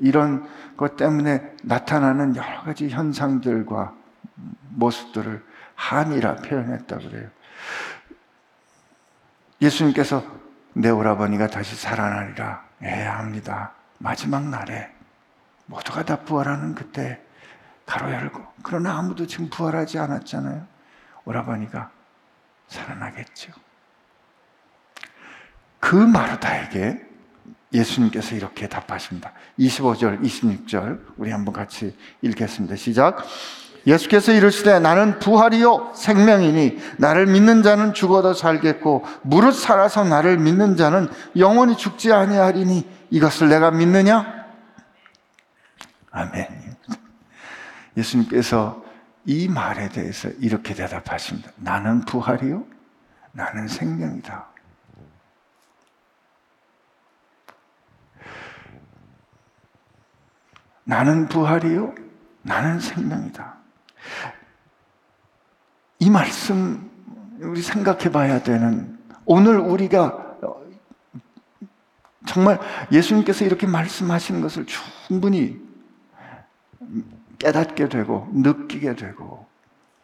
이런 0.00 0.48
것 0.76 0.96
때문에 0.96 1.54
나타나는 1.62 2.34
여러 2.36 2.62
가지 2.62 2.88
현상들과 2.88 3.94
모습들을 4.70 5.44
한이라 5.76 6.36
표현했다 6.36 6.98
그래요. 6.98 7.28
예수님께서 9.60 10.24
내 10.74 10.90
오라버니가 10.90 11.46
다시 11.48 11.74
살아나리라 11.76 12.64
해야 12.82 13.18
합니다. 13.18 13.72
마지막 13.98 14.46
날에 14.48 14.90
모두가 15.66 16.04
다 16.04 16.20
부활하는 16.20 16.74
그때 16.74 17.20
가로 17.86 18.12
열고 18.12 18.44
그러나 18.62 18.98
아무도 18.98 19.26
지금 19.26 19.48
부활하지 19.48 19.98
않았잖아요. 19.98 20.66
오라버니가 21.24 21.90
살아나겠죠. 22.68 23.52
그 25.80 25.94
마르다에게 25.94 27.06
예수님께서 27.72 28.34
이렇게 28.34 28.68
답하십니다. 28.68 29.32
25절, 29.58 30.22
26절 30.22 31.14
우리 31.16 31.30
한번 31.30 31.54
같이 31.54 31.96
읽겠습니다. 32.22 32.76
시작. 32.76 33.24
예수께서 33.86 34.32
이르시되 34.32 34.80
나는 34.80 35.18
부활이요 35.20 35.92
생명이니 35.94 36.78
나를 36.98 37.26
믿는 37.26 37.62
자는 37.62 37.94
죽어도 37.94 38.34
살겠고 38.34 39.04
무릇 39.22 39.52
살아서 39.52 40.04
나를 40.04 40.38
믿는 40.38 40.76
자는 40.76 41.08
영원히 41.36 41.76
죽지 41.76 42.12
아니하리니 42.12 42.88
이것을 43.10 43.48
내가 43.48 43.70
믿느냐? 43.70 44.46
아멘. 46.10 46.76
예수님께서 47.96 48.84
이 49.24 49.48
말에 49.48 49.88
대해서 49.88 50.28
이렇게 50.40 50.74
대답하십니다. 50.74 51.50
나는 51.56 52.00
부활이요 52.00 52.64
나는 53.32 53.68
생명이다. 53.68 54.46
나는 60.84 61.28
부활이요 61.28 61.94
나는 62.42 62.78
생명이다. 62.80 63.55
이 65.98 66.10
말씀 66.10 66.90
우리 67.40 67.62
생각해 67.62 68.10
봐야 68.10 68.42
되는 68.42 68.98
오늘 69.24 69.58
우리가 69.58 70.24
정말 72.26 72.58
예수님께서 72.90 73.44
이렇게 73.44 73.66
말씀하시는 73.66 74.40
것을 74.40 74.66
충분히 74.66 75.60
깨닫게 77.38 77.88
되고 77.88 78.28
느끼게 78.32 78.96
되고 78.96 79.46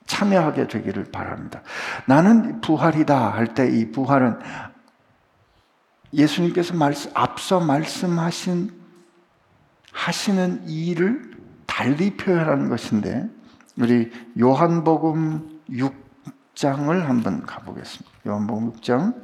참여하게 0.06 0.68
되기를 0.68 1.04
바랍니다. 1.10 1.62
나는 2.06 2.60
부활이다 2.60 3.30
할 3.32 3.54
때 3.54 3.68
이 3.68 3.90
부활은 3.90 4.38
예수님께서 6.12 6.74
말씀, 6.74 7.10
앞서 7.14 7.60
말씀하신 7.60 8.70
하시는 9.92 10.68
일을 10.68 11.32
달리 11.66 12.16
표현하는 12.16 12.68
것인데 12.68 13.28
우리 13.78 14.10
요한복음 14.38 15.60
6장을 15.70 17.00
한번 17.02 17.42
가보겠습니다. 17.46 18.10
요한복음 18.26 18.72
6장 18.72 19.14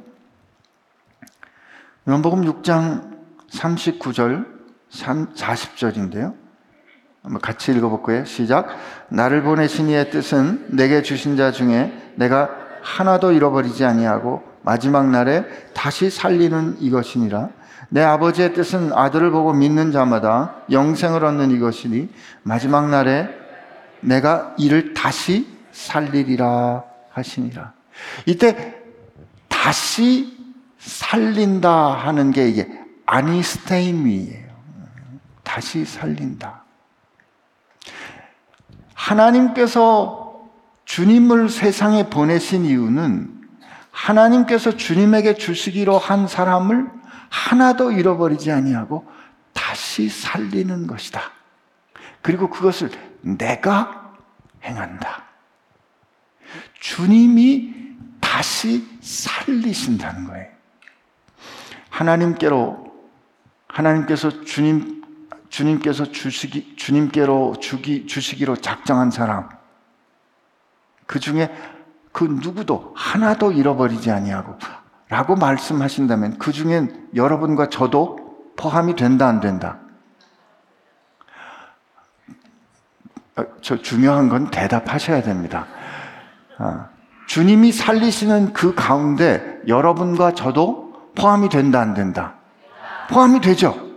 요한복음 2.07 2.41
6장 2.45 3.19
39절 3.51 4.45
40절인데요. 4.91 6.35
한번 7.21 7.41
같이 7.41 7.71
읽어볼 7.71 8.01
거예요. 8.01 8.25
시작. 8.25 8.69
나를 9.09 9.43
보내신 9.43 9.89
이의 9.89 10.09
뜻은 10.09 10.75
내게 10.75 11.03
주신 11.03 11.37
자 11.37 11.51
중에 11.51 12.13
내가 12.15 12.49
하나도 12.81 13.33
잃어버리지 13.33 13.85
아니하고 13.85 14.41
마지막 14.63 15.09
날에 15.09 15.45
다시 15.73 16.09
살리는 16.09 16.77
이것이니라. 16.79 17.49
내 17.89 18.01
아버지의 18.01 18.53
뜻은 18.53 18.93
아들을 18.93 19.29
보고 19.31 19.53
믿는 19.53 19.91
자마다 19.91 20.55
영생을 20.71 21.23
얻는 21.23 21.51
이것이니 21.51 22.09
마지막 22.43 22.89
날에 22.89 23.38
내가 24.01 24.55
이를 24.57 24.93
다시 24.93 25.47
살리리라 25.71 26.83
하시니라. 27.11 27.73
이때 28.25 28.75
다시 29.47 30.37
살린다 30.77 31.93
하는 31.93 32.31
게 32.31 32.47
이게 32.47 32.67
아니스테임이에요. 33.05 34.49
다시 35.43 35.85
살린다. 35.85 36.63
하나님께서 38.93 40.47
주님을 40.85 41.49
세상에 41.49 42.09
보내신 42.09 42.65
이유는 42.65 43.39
하나님께서 43.91 44.77
주님에게 44.77 45.35
주시기로 45.35 45.97
한 45.97 46.27
사람을 46.27 46.89
하나도 47.29 47.91
잃어버리지 47.91 48.51
아니하고 48.51 49.05
다시 49.53 50.09
살리는 50.09 50.87
것이다. 50.87 51.21
그리고 52.21 52.49
그것을 52.49 52.91
내가 53.21 54.13
행한다. 54.63 55.23
주님이 56.79 57.73
다시 58.19 58.87
살리신다는 59.01 60.25
거예요. 60.25 60.47
하나님께로 61.89 62.89
하나님께서 63.67 64.43
주님 64.43 64.99
주님께서 65.49 66.11
주시기 66.11 66.75
주님께로 66.75 67.55
주기 67.59 68.05
주시기로 68.05 68.57
작정한 68.57 69.09
사람 69.09 69.49
그 71.05 71.19
중에 71.19 71.51
그 72.11 72.23
누구도 72.23 72.93
하나도 72.95 73.51
잃어버리지 73.51 74.11
아니하고 74.11 74.57
라고 75.09 75.35
말씀하신다면 75.35 76.37
그 76.37 76.51
중엔 76.51 77.09
여러분과 77.15 77.69
저도 77.69 78.53
포함이 78.55 78.95
된다 78.95 79.27
안 79.27 79.39
된다. 79.39 79.79
저 83.61 83.81
중요한 83.81 84.29
건 84.29 84.49
대답하셔야 84.49 85.21
됩니다. 85.21 85.67
아, 86.57 86.89
주님이 87.27 87.71
살리시는 87.71 88.53
그 88.53 88.73
가운데 88.73 89.59
여러분과 89.67 90.33
저도 90.33 91.11
포함이 91.15 91.49
된다 91.49 91.79
안 91.79 91.93
된다. 91.93 92.35
포함이 93.09 93.41
되죠. 93.41 93.89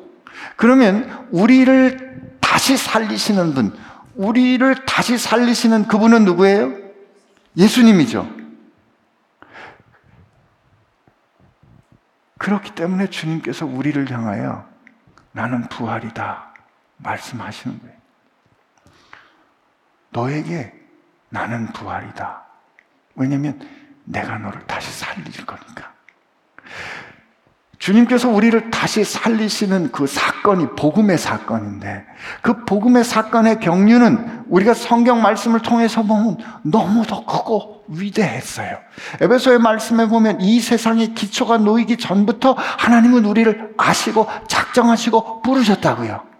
그러면 0.56 1.26
우리를 1.30 2.38
다시 2.40 2.76
살리시는 2.76 3.54
분, 3.54 3.76
우리를 4.14 4.84
다시 4.84 5.18
살리시는 5.18 5.88
그분은 5.88 6.24
누구예요? 6.24 6.72
예수님이죠. 7.56 8.28
그렇기 12.38 12.74
때문에 12.74 13.08
주님께서 13.08 13.66
우리를 13.66 14.10
향하여 14.10 14.66
나는 15.30 15.68
부활이다 15.68 16.52
말씀하시는 16.98 17.80
거예요. 17.80 18.01
너에게 20.12 20.72
나는 21.28 21.66
부활이다. 21.72 22.42
왜냐면 23.14 23.60
내가 24.04 24.38
너를 24.38 24.66
다시 24.66 24.92
살릴 24.92 25.24
거니까. 25.46 25.92
주님께서 27.78 28.28
우리를 28.28 28.70
다시 28.70 29.02
살리시는 29.02 29.90
그 29.90 30.06
사건이 30.06 30.76
복음의 30.76 31.18
사건인데 31.18 32.04
그 32.40 32.64
복음의 32.64 33.02
사건의 33.02 33.58
경륜은 33.58 34.44
우리가 34.46 34.72
성경 34.72 35.20
말씀을 35.20 35.60
통해서 35.62 36.04
보면 36.04 36.38
너무도 36.62 37.26
크고 37.26 37.84
위대했어요. 37.88 38.78
에베소의 39.20 39.58
말씀에 39.58 40.06
보면 40.06 40.40
이 40.40 40.60
세상의 40.60 41.14
기초가 41.14 41.58
놓이기 41.58 41.96
전부터 41.96 42.52
하나님은 42.52 43.24
우리를 43.24 43.74
아시고 43.76 44.28
작정하시고 44.46 45.42
부르셨다고요. 45.42 46.31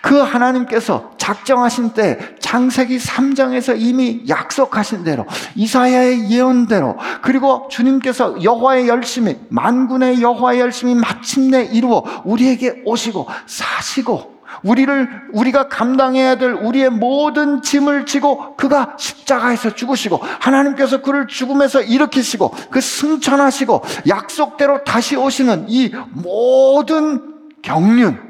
그 0.00 0.18
하나님께서 0.18 1.12
작정하신 1.18 1.90
때 1.90 2.18
창세기 2.40 2.98
3장에서 2.98 3.78
이미 3.78 4.22
약속하신 4.28 5.04
대로 5.04 5.26
이사야의 5.54 6.30
예언대로 6.30 6.96
그리고 7.22 7.68
주님께서 7.70 8.42
여호와의 8.42 8.88
열심히 8.88 9.38
만군의 9.48 10.22
여호와의 10.22 10.60
열심히 10.60 10.94
마침내 10.94 11.64
이루어 11.64 12.04
우리에게 12.24 12.82
오시고 12.84 13.26
사시고 13.46 14.36
우리를 14.62 15.08
우리가 15.32 15.68
감당해야 15.68 16.36
될 16.36 16.52
우리의 16.52 16.90
모든 16.90 17.62
짐을 17.62 18.06
지고 18.06 18.56
그가 18.56 18.96
십자가에서 18.98 19.74
죽으시고 19.74 20.20
하나님께서 20.40 21.02
그를 21.02 21.26
죽음에서 21.26 21.82
일으키시고 21.82 22.54
그 22.70 22.80
승천하시고 22.80 23.82
약속대로 24.08 24.84
다시 24.84 25.16
오시는 25.16 25.66
이 25.68 25.92
모든 26.10 27.34
경륜 27.62 28.25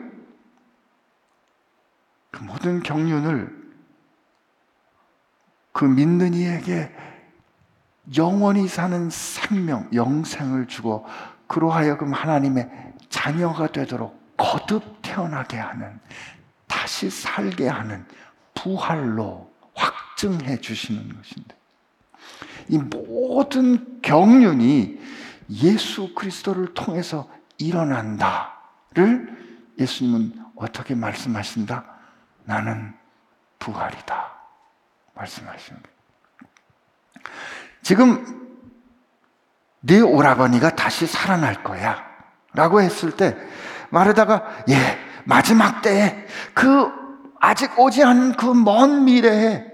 그 2.36 2.44
모든 2.44 2.82
경륜을 2.82 3.50
그 5.72 5.86
믿는 5.86 6.34
이에게 6.34 6.94
영원히 8.16 8.68
사는 8.68 9.08
생명, 9.08 9.88
영생을 9.94 10.66
주고 10.66 11.06
그로 11.46 11.70
하여금 11.70 12.12
하나님의 12.12 12.92
자녀가 13.08 13.68
되도록 13.68 14.36
거듭 14.36 15.00
태어나게 15.00 15.56
하는 15.56 15.98
다시 16.66 17.08
살게 17.08 17.68
하는 17.68 18.04
부활로 18.54 19.50
확증해 19.74 20.60
주시는 20.60 21.16
것인데 21.16 21.56
이 22.68 22.76
모든 22.76 24.02
경륜이 24.02 25.00
예수 25.50 26.14
그리스도를 26.14 26.74
통해서 26.74 27.30
일어난다를 27.56 28.44
예수님은 29.78 30.44
어떻게 30.56 30.94
말씀하신다? 30.94 31.95
나는 32.46 32.94
부활이다. 33.58 34.32
말씀하시는. 35.14 35.80
지금 37.82 38.46
네 39.80 40.00
오라버니가 40.00 40.74
다시 40.76 41.06
살아날 41.06 41.62
거야. 41.62 42.04
라고 42.54 42.80
했을 42.80 43.12
때 43.16 43.36
마르다가 43.90 44.44
예, 44.70 44.76
마지막 45.24 45.82
때에 45.82 46.26
그 46.54 46.90
아직 47.40 47.78
오지 47.78 48.02
않은 48.02 48.32
그 48.36 48.54
먼 48.54 49.04
미래에 49.04 49.64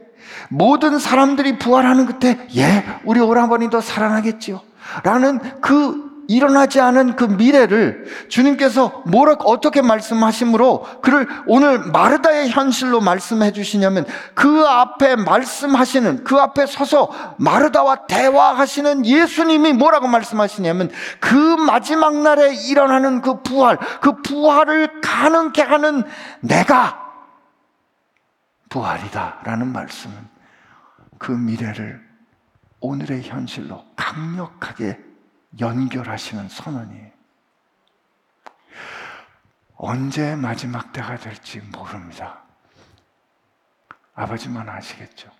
모든 0.48 0.98
사람들이 0.98 1.58
부활하는 1.58 2.06
그때 2.06 2.46
예, 2.56 2.84
우리 3.04 3.20
오라버니도 3.20 3.80
살아나겠지요. 3.80 4.60
라는 5.04 5.38
그 5.60 6.11
일어나지 6.28 6.80
않은 6.80 7.16
그 7.16 7.24
미래를 7.24 8.06
주님께서 8.28 9.02
뭐라 9.06 9.36
어떻게 9.40 9.82
말씀하심으로 9.82 11.00
그를 11.02 11.26
오늘 11.46 11.78
마르다의 11.78 12.50
현실로 12.50 13.00
말씀해 13.00 13.52
주시냐면 13.52 14.06
그 14.34 14.64
앞에 14.66 15.16
말씀하시는 15.16 16.24
그 16.24 16.36
앞에 16.36 16.66
서서 16.66 17.34
마르다와 17.38 18.06
대화하시는 18.06 19.06
예수님이 19.06 19.72
뭐라고 19.72 20.08
말씀하시냐면 20.08 20.90
그 21.20 21.36
마지막 21.36 22.16
날에 22.16 22.54
일어나는 22.54 23.20
그 23.20 23.42
부활 23.42 23.78
그 24.00 24.22
부활을 24.22 25.00
가능케 25.00 25.62
하는 25.62 26.04
내가 26.40 27.00
부활이다라는 28.68 29.72
말씀은 29.72 30.14
그 31.18 31.30
미래를 31.32 32.00
오늘의 32.80 33.22
현실로 33.22 33.84
강력하게 33.96 35.11
연결하시는 35.60 36.48
선언이 36.48 37.12
언제 39.76 40.36
마지막 40.36 40.92
때가 40.92 41.16
될지 41.16 41.60
모릅니다. 41.60 42.42
아버지만 44.14 44.68
아시겠죠. 44.68 45.30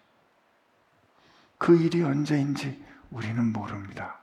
그 1.59 1.81
일이 1.81 2.03
언제인지 2.03 2.85
우리는 3.11 3.53
모릅니다. 3.53 4.19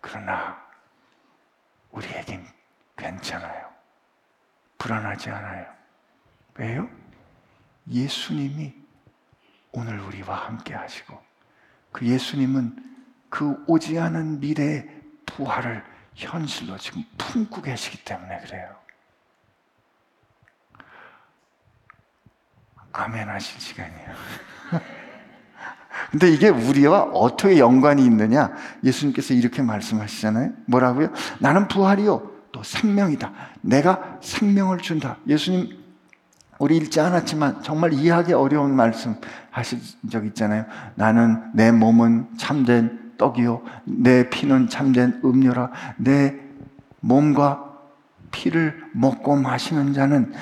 그러나 0.00 0.62
우리에겐 1.90 2.46
괜찮아요. 2.96 3.68
불안하지 4.78 5.30
않아요. 5.30 5.66
왜요? 6.54 6.88
예수님이 7.88 8.74
오늘 9.72 9.98
우리와 10.00 10.46
함께 10.46 10.74
하시고 10.74 11.20
그 11.90 12.06
예수님은 12.06 12.97
그 13.28 13.62
오지 13.66 13.98
않은 13.98 14.40
미래의 14.40 14.88
부활을 15.26 15.84
현실로 16.14 16.76
지금 16.78 17.04
품고 17.16 17.62
계시기 17.62 18.04
때문에 18.04 18.40
그래요. 18.40 18.74
아멘 22.92 23.28
하실 23.28 23.60
시간이에요. 23.60 24.08
근데 26.10 26.30
이게 26.30 26.48
우리와 26.48 27.02
어떻게 27.04 27.58
연관이 27.58 28.04
있느냐? 28.04 28.52
예수님께서 28.82 29.34
이렇게 29.34 29.62
말씀하시잖아요. 29.62 30.52
뭐라고요? 30.66 31.12
나는 31.38 31.68
부활이요. 31.68 32.38
또 32.50 32.62
생명이다. 32.62 33.32
내가 33.60 34.18
생명을 34.22 34.78
준다. 34.78 35.18
예수님, 35.26 35.76
우리 36.58 36.76
읽지 36.78 37.00
않았지만 37.00 37.62
정말 37.62 37.92
이해하기 37.92 38.32
어려운 38.32 38.74
말씀 38.74 39.16
하신 39.50 39.80
적 40.10 40.24
있잖아요. 40.26 40.64
나는 40.94 41.50
내 41.54 41.70
몸은 41.70 42.36
참된 42.36 43.07
떡이요. 43.18 43.60
내 43.84 44.30
피는 44.30 44.68
참된 44.68 45.20
음료라. 45.24 45.70
내 45.96 46.34
몸과 47.00 47.64
피를 48.30 48.74
먹고 48.92 49.36
마시는 49.36 49.92
자는 49.92 50.32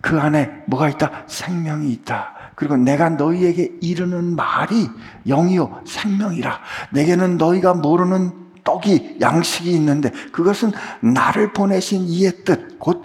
그 0.00 0.20
안에 0.20 0.62
뭐가 0.66 0.88
있다? 0.90 1.24
생명이 1.26 1.90
있다. 1.92 2.34
그리고 2.54 2.76
내가 2.76 3.10
너희에게 3.10 3.78
이르는 3.80 4.36
말이 4.36 4.88
영이요 5.26 5.82
생명이라. 5.84 6.60
내게는 6.92 7.36
너희가 7.36 7.74
모르는 7.74 8.46
떡이 8.64 9.18
양식이 9.20 9.70
있는데 9.72 10.10
그것은 10.32 10.72
나를 11.00 11.52
보내신 11.52 12.02
이의 12.02 12.44
뜻, 12.44 12.78
곧 12.78 12.95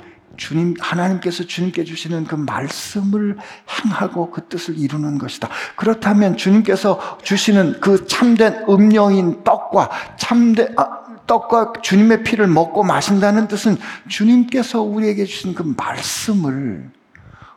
주님 0.41 0.73
하나님께서 0.79 1.43
주님께 1.43 1.83
주시는 1.83 2.25
그 2.25 2.33
말씀을 2.33 3.37
행하고 3.69 4.31
그 4.31 4.47
뜻을 4.47 4.75
이루는 4.75 5.19
것이다. 5.19 5.47
그렇다면 5.75 6.35
주님께서 6.35 7.19
주시는 7.21 7.79
그 7.79 8.07
참된 8.07 8.65
음료인 8.67 9.43
떡과 9.43 9.91
참된 10.17 10.73
아, 10.77 11.03
떡과 11.27 11.73
주님의 11.83 12.23
피를 12.23 12.47
먹고 12.47 12.81
마신다는 12.81 13.47
뜻은 13.47 13.77
주님께서 14.07 14.81
우리에게 14.81 15.25
주신 15.25 15.53
그 15.53 15.75
말씀을 15.77 16.89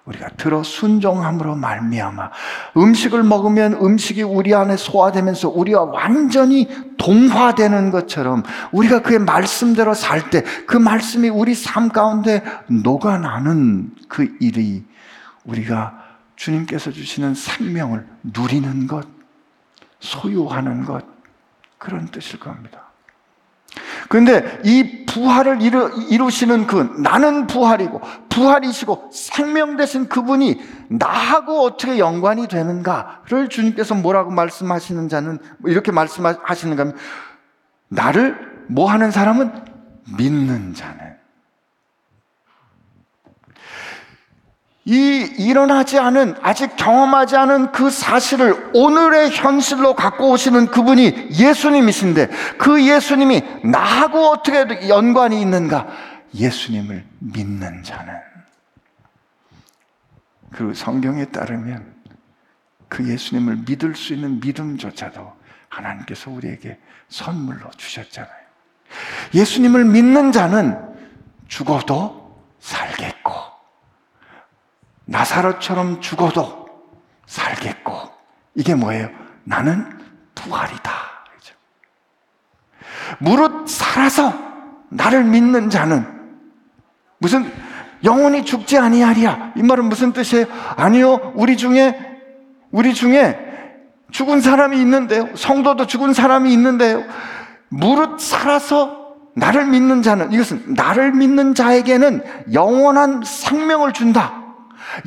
우리가 0.04 0.28
들어 0.36 0.62
순종함으로 0.62 1.56
말미암아 1.56 2.30
음식을 2.76 3.22
먹으면 3.22 3.74
음식이 3.74 4.22
우리 4.22 4.54
안에 4.54 4.76
소화되면서 4.76 5.48
우리가 5.48 5.84
완전히 5.84 6.68
동화되는 6.98 7.90
것처럼 7.90 8.42
우리가 8.72 9.00
그의 9.00 9.18
말씀대로 9.20 9.94
살 9.94 10.30
때 10.30 10.42
그 10.66 10.76
말씀이 10.76 11.28
우리 11.30 11.54
삶 11.54 11.88
가운데 11.88 12.42
녹아나는 12.68 13.94
그 14.08 14.36
일이 14.40 14.84
우리가 15.44 16.02
주님께서 16.36 16.90
주시는 16.90 17.34
생명을 17.34 18.06
누리는 18.22 18.86
것, 18.86 19.06
소유하는 20.00 20.84
것 20.84 21.04
그런 21.78 22.06
뜻일 22.08 22.40
겁니다. 22.40 22.83
그런데 24.08 24.60
이 24.64 25.04
부활을 25.06 25.62
이루, 25.62 25.90
이루시는 26.10 26.66
그 26.66 26.94
나는 26.98 27.46
부활이고 27.46 28.00
부활이시고 28.28 29.10
생명 29.12 29.76
되신 29.76 30.08
그분이 30.08 30.60
나하고 30.88 31.62
어떻게 31.62 31.98
연관이 31.98 32.48
되는가를 32.48 33.48
주님께서 33.48 33.94
뭐라고 33.94 34.30
말씀하시는 34.30 35.08
자는 35.08 35.38
이렇게 35.64 35.92
말씀하시는가 35.92 36.82
하면 36.82 36.96
나를 37.88 38.64
뭐 38.68 38.90
하는 38.90 39.10
사람은 39.10 39.52
믿는 40.16 40.74
자는 40.74 41.13
이 44.86 45.34
일어나지 45.38 45.98
않은 45.98 46.34
아직 46.42 46.76
경험하지 46.76 47.36
않은 47.36 47.72
그 47.72 47.88
사실을 47.88 48.70
오늘의 48.74 49.30
현실로 49.30 49.94
갖고 49.94 50.30
오시는 50.30 50.66
그분이 50.66 51.28
예수님이신데 51.30 52.28
그 52.58 52.86
예수님이 52.86 53.42
나하고 53.64 54.28
어떻게 54.28 54.88
연관이 54.88 55.40
있는가? 55.40 55.86
예수님을 56.34 57.04
믿는 57.18 57.82
자는 57.82 58.14
그 60.50 60.74
성경에 60.74 61.24
따르면 61.26 61.94
그 62.88 63.08
예수님을 63.08 63.62
믿을 63.66 63.96
수 63.96 64.12
있는 64.12 64.38
믿음조차도 64.40 65.32
하나님께서 65.70 66.30
우리에게 66.30 66.78
선물로 67.08 67.70
주셨잖아요. 67.70 68.44
예수님을 69.32 69.86
믿는 69.86 70.30
자는 70.30 70.78
죽어도 71.48 72.38
살겠고 72.60 73.43
나사로처럼 75.06 76.00
죽어도 76.00 76.66
살겠고 77.26 77.92
이게 78.54 78.74
뭐예요? 78.74 79.08
나는 79.44 79.86
부활이다. 80.34 80.92
그렇죠? 81.30 81.54
무릇 83.18 83.68
살아서 83.68 84.32
나를 84.88 85.24
믿는 85.24 85.70
자는 85.70 86.06
무슨 87.18 87.50
영원히 88.04 88.44
죽지 88.44 88.78
아니하리야. 88.78 89.54
이 89.56 89.62
말은 89.62 89.86
무슨 89.86 90.12
뜻이에요? 90.12 90.46
아니요. 90.76 91.32
우리 91.34 91.56
중에 91.56 91.98
우리 92.70 92.92
중에 92.92 93.38
죽은 94.10 94.40
사람이 94.40 94.78
있는데요. 94.80 95.34
성도도 95.34 95.86
죽은 95.86 96.12
사람이 96.12 96.52
있는데요. 96.52 97.02
무릇 97.68 98.20
살아서 98.20 99.04
나를 99.34 99.66
믿는 99.66 100.02
자는 100.02 100.32
이것은 100.32 100.74
나를 100.74 101.12
믿는 101.12 101.54
자에게는 101.54 102.52
영원한 102.52 103.22
생명을 103.24 103.92
준다. 103.92 104.43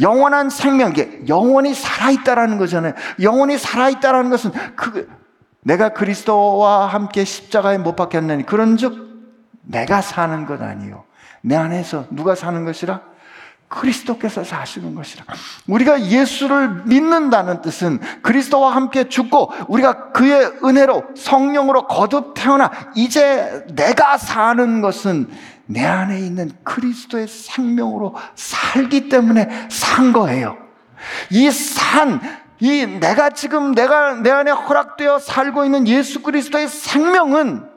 영원한 0.02 0.50
생명, 0.50 0.94
게 0.94 1.22
영원히 1.28 1.74
살아있다라는 1.74 2.58
거잖아요. 2.58 2.94
영원히 3.22 3.58
살아있다라는 3.58 4.30
것은 4.30 4.52
그, 4.76 5.10
내가 5.62 5.90
그리스도와 5.90 6.88
함께 6.88 7.24
십자가에 7.26 7.78
못 7.78 7.96
박혔나니 7.96 8.46
그런 8.46 8.78
즉 8.78 9.08
내가 9.64 10.02
사는 10.02 10.46
것 10.46 10.62
아니요. 10.62 11.04
내 11.42 11.56
안에서 11.56 12.06
누가 12.10 12.36
사는 12.36 12.64
것이라? 12.66 13.02
그리스도께서 13.68 14.44
사시는 14.44 14.96
것이라. 14.96 15.26
우리가 15.68 16.06
예수를 16.06 16.86
믿는다는 16.86 17.62
뜻은 17.62 18.00
그리스도와 18.22 18.74
함께 18.76 19.10
죽고 19.10 19.52
우리가 19.68 20.12
그의 20.12 20.54
은혜로 20.64 21.04
성령으로 21.18 21.88
거듭 21.88 22.34
태어나 22.34 22.72
이제 22.96 23.66
내가 23.74 24.18
사는 24.18 24.82
것은 24.82 25.30
내 25.68 25.86
안에 25.86 26.20
있는 26.20 26.52
그리스도의 26.64 27.28
생명으로 27.28 28.16
살기 28.36 29.10
때문에 29.10 29.70
산 29.70 30.14
거예요. 30.14 30.58
이 31.30 31.52
산, 31.52 32.22
이 32.60 32.86
내가 32.86 33.30
지금 33.30 33.76
내가 33.76 34.16
내 34.16 34.32
안에 34.32 34.52
허락되어 34.52 35.20
살고 35.20 35.66
있는 35.66 35.88
예수 35.88 36.24
그리스도의 36.24 36.68
생명은 36.68 37.70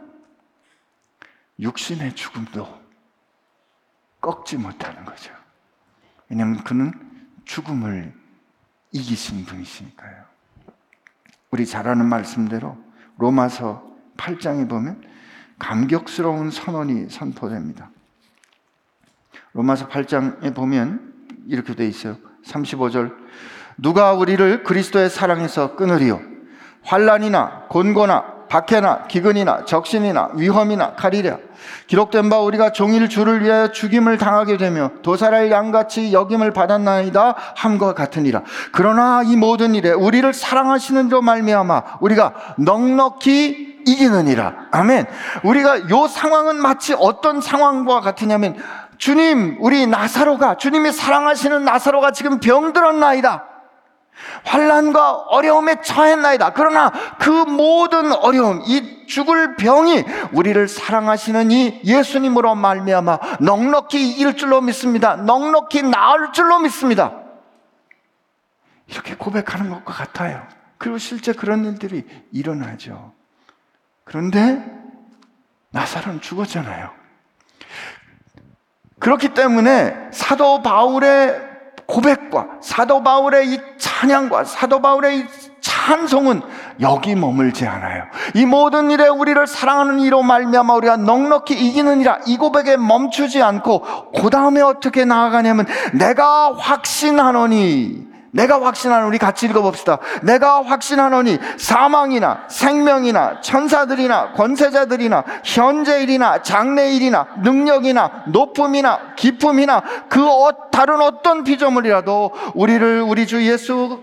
육신의 1.59 2.15
죽음도 2.15 2.81
꺾지 4.21 4.57
못하는 4.57 5.05
거죠. 5.05 5.33
왜냐하면 6.29 6.63
그는 6.65 6.93
죽음을 7.45 8.15
이기신 8.93 9.45
분이시니까요. 9.45 10.25
우리 11.51 11.67
잘 11.67 11.89
아는 11.89 12.07
말씀대로 12.07 12.79
로마서 13.19 13.85
8장에 14.17 14.69
보면 14.69 15.03
감격스러운 15.61 16.51
선언이 16.51 17.11
선포됩니다. 17.11 17.91
로마서 19.53 19.89
8장에 19.89 20.55
보면 20.55 21.13
이렇게 21.47 21.75
돼 21.77 21.87
있어요. 21.87 22.17
35절. 22.45 23.15
누가 23.79 24.13
우리를 24.13 24.65
그리스도의 24.65 25.09
사랑에서 25.09 25.77
끊으리요? 25.77 26.21
환란이나 26.83 27.67
곤고나 27.69 28.40
박해나 28.51 29.05
기근이나 29.07 29.65
적신이나 29.65 30.33
위험이나 30.35 30.95
칼이랴 30.95 31.39
기록된 31.87 32.29
바 32.29 32.41
우리가 32.41 32.73
종일 32.73 33.09
주를 33.09 33.43
위하여 33.43 33.71
죽임을 33.71 34.19
당하게 34.19 34.57
되며 34.57 34.91
도살할 35.03 35.51
양같이 35.51 36.13
여김을 36.13 36.53
받았나이다 36.53 37.37
함과 37.57 37.95
같으니라 37.95 38.43
그러나 38.73 39.23
이 39.25 39.37
모든 39.37 39.75
일에 39.75 39.93
우리를 39.93 40.31
사랑하시는 40.35 41.09
조 41.09 41.23
말미암아 41.23 41.99
우리가 42.01 42.35
넉넉히 42.59 43.71
이기느니라. 43.87 44.69
아멘. 44.73 45.07
우리가 45.43 45.89
요 45.89 46.07
상황은 46.07 46.57
마치 46.57 46.95
어떤 46.99 47.41
상황과 47.41 48.01
같으냐면 48.01 48.57
주님, 48.99 49.57
우리 49.61 49.87
나사로가 49.87 50.57
주님이 50.59 50.93
사랑하시는 50.93 51.65
나사로가 51.65 52.11
지금 52.11 52.39
병들었나이다. 52.41 53.47
환란과 54.45 55.13
어려움에 55.29 55.81
처했나이다. 55.81 56.53
그러나 56.53 56.91
그 57.19 57.31
모든 57.31 58.13
어려움, 58.13 58.63
이 58.67 59.07
죽을 59.07 59.57
병이 59.57 60.05
우리를 60.33 60.69
사랑하시는 60.69 61.51
이 61.51 61.81
예수님으로 61.85 62.55
말미암아 62.55 63.19
넉넉히 63.41 64.11
이길 64.11 64.37
줄로 64.37 64.61
믿습니다. 64.61 65.17
넉넉히 65.17 65.83
나을 65.83 66.33
줄로 66.33 66.59
믿습니다. 66.61 67.13
이렇게 68.87 69.15
고백하는 69.15 69.71
것과 69.71 69.93
같아요. 69.93 70.47
그리고 70.79 70.99
실제 70.99 71.33
그런 71.33 71.65
일들이 71.65 72.05
일어나죠. 72.33 73.13
그런데 74.05 74.65
나사로는 75.71 76.21
죽었잖아요. 76.21 76.91
그렇기 78.99 79.35
때문에 79.35 80.09
사도 80.13 80.63
바울의 80.63 81.50
고백과 81.91 82.47
사도 82.61 83.03
바울의 83.03 83.53
이 83.53 83.61
찬양과 83.79 84.45
사도 84.45 84.81
바울의 84.81 85.19
이 85.19 85.25
찬송은 85.61 86.43
여기 86.81 87.15
머물지 87.15 87.67
않아요. 87.67 88.05
이 88.35 88.47
모든 88.47 88.91
일에 88.91 89.09
우리를 89.09 89.47
사랑하는 89.47 90.01
이로 90.01 90.23
말미암아 90.23 90.75
우리가 90.75 90.97
넉넉히 90.97 91.55
이기는이라 91.55 92.21
이 92.27 92.37
고백에 92.37 92.77
멈추지 92.77 93.43
않고 93.43 94.13
그 94.13 94.31
다음에 94.31 94.61
어떻게 94.61 95.05
나아가냐면 95.05 95.67
내가 95.93 96.55
확신하노니 96.55 98.10
내가 98.33 98.63
확신하는 98.63 99.07
우리 99.07 99.19
같이 99.19 99.47
읽어봅시다. 99.47 99.99
내가 100.23 100.63
확신하노니 100.65 101.39
사망이나 101.59 102.45
생명이나 102.49 103.41
천사들이나 103.41 104.33
권세자들이나 104.33 105.25
현재일이나 105.45 106.43
장래일이나 106.43 107.27
능력이나 107.43 108.25
높음이나 108.29 109.15
기품이나 109.17 109.83
그 110.09 110.25
어, 110.27 110.71
다른 110.71 111.01
어떤 111.01 111.45
피조물이라도 111.45 112.33
우리를 112.55 113.03
우리 113.03 113.27
주 113.27 113.45
예수 113.47 114.03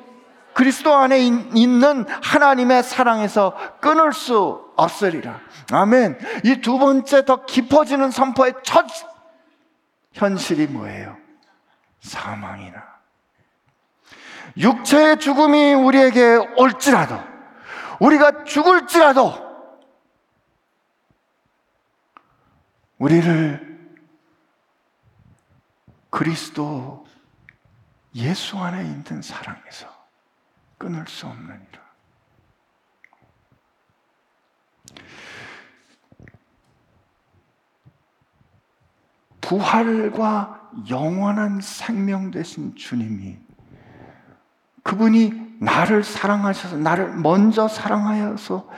그리스도 0.54 0.96
안에 0.96 1.20
있는 1.20 2.06
하나님의 2.24 2.82
사랑에서 2.84 3.54
끊을 3.80 4.12
수 4.12 4.60
없으리라. 4.76 5.40
아멘. 5.72 6.18
이 6.44 6.62
두 6.62 6.80
번째 6.80 7.26
더 7.26 7.46
깊어지는 7.46 8.10
선포의 8.12 8.54
첫 8.64 8.86
현실이 10.14 10.68
뭐예요? 10.68 11.16
사망이나 12.02 12.97
육체의 14.56 15.20
죽음이 15.20 15.74
우리에게 15.74 16.38
올지라도, 16.58 17.20
우리가 18.00 18.44
죽을지라도, 18.44 19.48
우리를 22.98 23.68
그리스도 26.10 27.06
예수 28.16 28.58
안에 28.58 28.84
있는 28.84 29.22
사랑에서 29.22 29.88
끊을 30.78 31.06
수 31.08 31.28
없느니라. 31.28 31.88
부활과 39.42 40.72
영원한 40.90 41.62
생명 41.62 42.32
되신 42.32 42.76
주님이 42.76 43.47
그분이 44.88 45.58
나를 45.60 46.02
사랑하셔서 46.02 46.78
나를 46.78 47.14
먼저 47.18 47.68
사랑하여서 47.68 48.70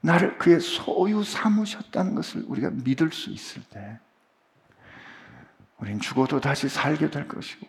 나를 0.00 0.36
그의 0.36 0.58
소유 0.58 1.22
삼으셨다는 1.22 2.16
것을 2.16 2.44
우리가 2.48 2.70
믿을 2.70 3.12
수 3.12 3.30
있을 3.30 3.62
때 3.70 4.00
우린 5.78 6.00
죽어도 6.00 6.40
다시 6.40 6.68
살게 6.68 7.10
될 7.10 7.28
것이고 7.28 7.68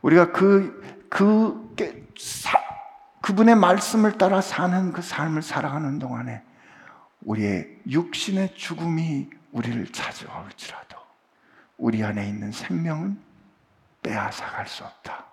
우리가 0.00 0.32
그, 0.32 1.06
그, 1.10 1.76
사, 2.18 2.58
그분의 3.20 3.56
말씀을 3.56 4.16
따라 4.16 4.40
사는 4.40 4.92
그 4.92 5.02
삶을 5.02 5.42
살아가는 5.42 5.98
동안에 5.98 6.42
우리의 7.20 7.80
육신의 7.86 8.54
죽음이 8.54 9.28
우리를 9.52 9.86
찾아올지라도 9.92 10.96
우리 11.76 12.02
안에 12.02 12.26
있는 12.26 12.52
생명은 12.52 13.20
빼앗아 14.02 14.50
갈 14.50 14.66
수 14.66 14.82
없다. 14.82 15.26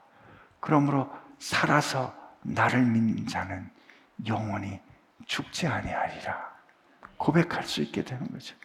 그러므로 0.61 1.20
살아서 1.41 2.15
나를 2.43 2.85
믿는 2.85 3.27
자는 3.27 3.67
영원히 4.27 4.79
죽지 5.25 5.65
아니하리라. 5.67 6.51
고백할 7.17 7.63
수 7.63 7.81
있게 7.81 8.03
되는 8.03 8.31
거죠. 8.31 8.55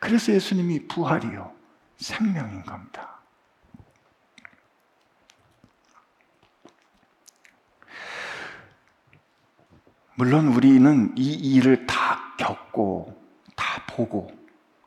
그래서 0.00 0.32
예수님이 0.32 0.88
부활이요 0.88 1.54
생명인 1.96 2.64
겁니다. 2.64 3.20
물론 10.16 10.48
우리는 10.48 11.14
이 11.16 11.32
일을 11.54 11.86
다 11.86 12.34
겪고 12.36 13.16
다 13.54 13.86
보고 13.86 14.28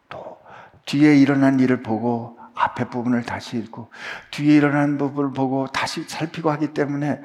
또 0.10 0.42
뒤에 0.86 1.18
일어난 1.18 1.62
일을 1.62 1.82
보고 1.82 2.41
앞에 2.64 2.86
부분을 2.90 3.24
다시 3.24 3.58
읽고 3.58 3.90
뒤에 4.32 4.56
일어난 4.58 4.98
부분을 4.98 5.32
보고 5.34 5.68
다시 5.68 6.04
살피고 6.04 6.52
하기 6.52 6.74
때문에 6.74 7.22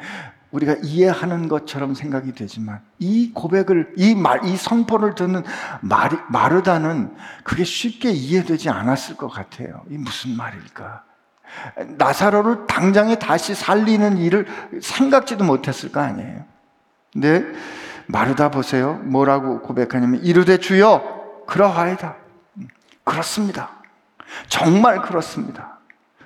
우리가 0.52 0.76
이해하는 0.82 1.48
것처럼 1.48 1.94
생각이 1.94 2.32
되지만 2.32 2.80
이 2.98 3.32
고백을 3.34 3.92
이 3.96 4.14
말 4.14 4.44
이 4.44 4.56
선포를 4.56 5.14
듣는 5.14 5.42
마리, 5.80 6.16
마르다는 6.28 7.14
그게 7.44 7.64
쉽게 7.64 8.10
이해되지 8.10 8.70
않았을 8.70 9.16
것 9.16 9.28
같아요. 9.28 9.82
이 9.90 9.98
무슨 9.98 10.36
말일까? 10.36 11.04
나사로를 11.98 12.66
당장에 12.66 13.18
다시 13.18 13.54
살리는 13.54 14.18
일을 14.18 14.46
생각지도 14.80 15.44
못했을 15.44 15.92
거 15.92 16.00
아니에요. 16.00 16.44
근데 17.12 17.44
마르다 18.06 18.50
보세요. 18.50 18.94
뭐라고 19.04 19.60
고백하냐면 19.60 20.22
이르되 20.22 20.58
주여 20.58 21.44
그러하이다. 21.46 22.16
음, 22.58 22.68
그렇습니다. 23.04 23.75
정말 24.48 25.02
그렇습니다. 25.02 25.78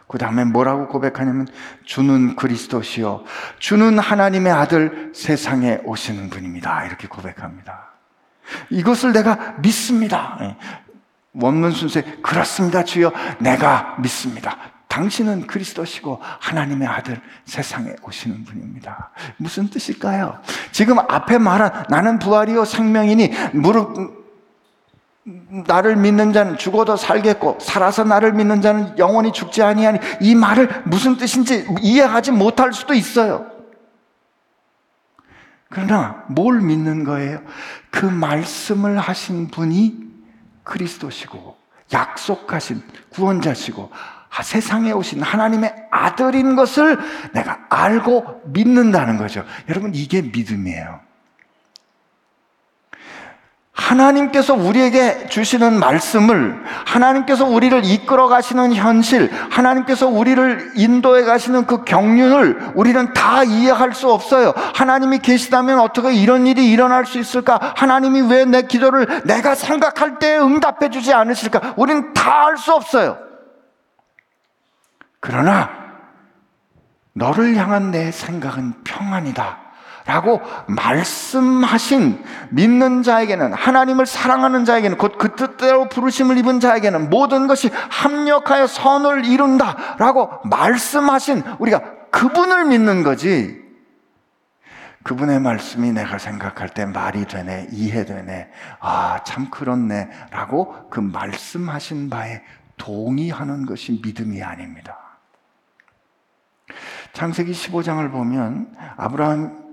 그 0.06 0.18
다음에 0.18 0.44
뭐라고 0.44 0.88
고백하냐면 0.88 1.46
주는 1.84 2.34
그리스도시요 2.34 3.24
주는 3.60 3.98
하나님의 3.98 4.52
아들 4.52 5.12
세상에 5.14 5.78
오시는 5.84 6.30
분입니다. 6.30 6.84
이렇게 6.86 7.06
고백합니다. 7.06 7.90
이것을 8.70 9.12
내가 9.12 9.54
믿습니다. 9.58 10.36
예. 10.40 10.56
원문 11.34 11.70
순서에 11.70 12.02
그렇습니다. 12.22 12.82
주여 12.82 13.12
내가 13.38 13.96
믿습니다. 14.00 14.56
당신은 14.88 15.46
그리스도시고 15.46 16.20
하나님의 16.40 16.88
아들 16.88 17.20
세상에 17.44 17.94
오시는 18.02 18.44
분입니다. 18.44 19.10
무슨 19.36 19.70
뜻일까요? 19.70 20.40
지금 20.72 20.98
앞에 20.98 21.38
말한 21.38 21.84
나는 21.88 22.18
부활이요 22.18 22.64
생명이니 22.64 23.30
무릎 23.52 24.19
나를 25.24 25.96
믿는 25.96 26.32
자는 26.32 26.56
죽어도 26.56 26.96
살겠고 26.96 27.58
살아서 27.60 28.04
나를 28.04 28.32
믿는 28.32 28.62
자는 28.62 28.98
영원히 28.98 29.32
죽지 29.32 29.62
아니하니 29.62 29.98
이 30.20 30.34
말을 30.34 30.84
무슨 30.86 31.16
뜻인지 31.16 31.66
이해하지 31.80 32.32
못할 32.32 32.72
수도 32.72 32.94
있어요. 32.94 33.46
그러나 35.68 36.24
뭘 36.28 36.60
믿는 36.60 37.04
거예요? 37.04 37.40
그 37.90 38.06
말씀을 38.06 38.98
하신 38.98 39.48
분이 39.48 40.10
그리스도시고 40.64 41.56
약속하신 41.92 42.82
구원자시고 43.10 43.90
세상에 44.42 44.92
오신 44.92 45.22
하나님의 45.22 45.74
아들인 45.90 46.56
것을 46.56 46.98
내가 47.32 47.66
알고 47.68 48.42
믿는다는 48.46 49.16
거죠. 49.16 49.44
여러분 49.68 49.94
이게 49.94 50.22
믿음이에요. 50.22 51.09
하나님께서 53.80 54.54
우리에게 54.54 55.26
주시는 55.28 55.78
말씀을 55.80 56.62
하나님께서 56.84 57.46
우리를 57.46 57.84
이끌어 57.84 58.28
가시는 58.28 58.74
현실, 58.74 59.30
하나님께서 59.50 60.06
우리를 60.06 60.72
인도해 60.76 61.24
가시는 61.24 61.66
그 61.66 61.84
경륜을 61.84 62.72
우리는 62.74 63.12
다 63.14 63.42
이해할 63.42 63.94
수 63.94 64.12
없어요. 64.12 64.52
하나님이 64.74 65.18
계시다면 65.20 65.80
어떻게 65.80 66.12
이런 66.12 66.46
일이 66.46 66.70
일어날 66.70 67.06
수 67.06 67.18
있을까? 67.18 67.58
하나님이 67.76 68.22
왜 68.22 68.44
내 68.50 68.62
기도를 68.62 69.06
내가 69.26 69.54
생각할 69.54 70.18
때 70.18 70.36
응답해 70.38 70.90
주지 70.90 71.12
않으실까? 71.12 71.74
우리는 71.76 72.12
다 72.14 72.40
알 72.40 72.56
수 72.56 72.72
없어요. 72.74 73.16
그러나 75.20 75.70
너를 77.12 77.54
향한 77.56 77.90
내 77.92 78.10
생각은 78.10 78.82
평안이다. 78.82 79.58
라고 80.06 80.40
말씀하신 80.66 82.24
믿는 82.50 83.02
자에게는 83.02 83.52
하나님을 83.52 84.06
사랑하는 84.06 84.64
자에게는 84.64 84.96
곧 84.98 85.18
그 85.18 85.36
뜻대로 85.36 85.88
부르심을 85.88 86.38
입은 86.38 86.60
자에게는 86.60 87.10
모든 87.10 87.46
것이 87.46 87.68
합력하여 87.68 88.66
선을 88.66 89.26
이룬다 89.26 89.96
라고 89.98 90.30
말씀하신 90.44 91.42
우리가 91.58 91.82
그분을 92.10 92.64
믿는 92.64 93.02
거지 93.02 93.60
그분의 95.02 95.40
말씀이 95.40 95.92
내가 95.92 96.18
생각할 96.18 96.68
때 96.68 96.84
말이 96.84 97.24
되네, 97.26 97.68
이해되네, 97.70 98.50
아, 98.80 99.20
참 99.24 99.50
그렇네, 99.50 100.10
라고 100.30 100.88
그 100.90 101.00
말씀하신 101.00 102.10
바에 102.10 102.42
동의하는 102.76 103.64
것이 103.64 104.00
믿음이 104.02 104.42
아닙니다. 104.42 104.98
창세기 107.12 107.52
15장을 107.52 108.10
보면 108.10 108.74
아브라함 108.96 109.69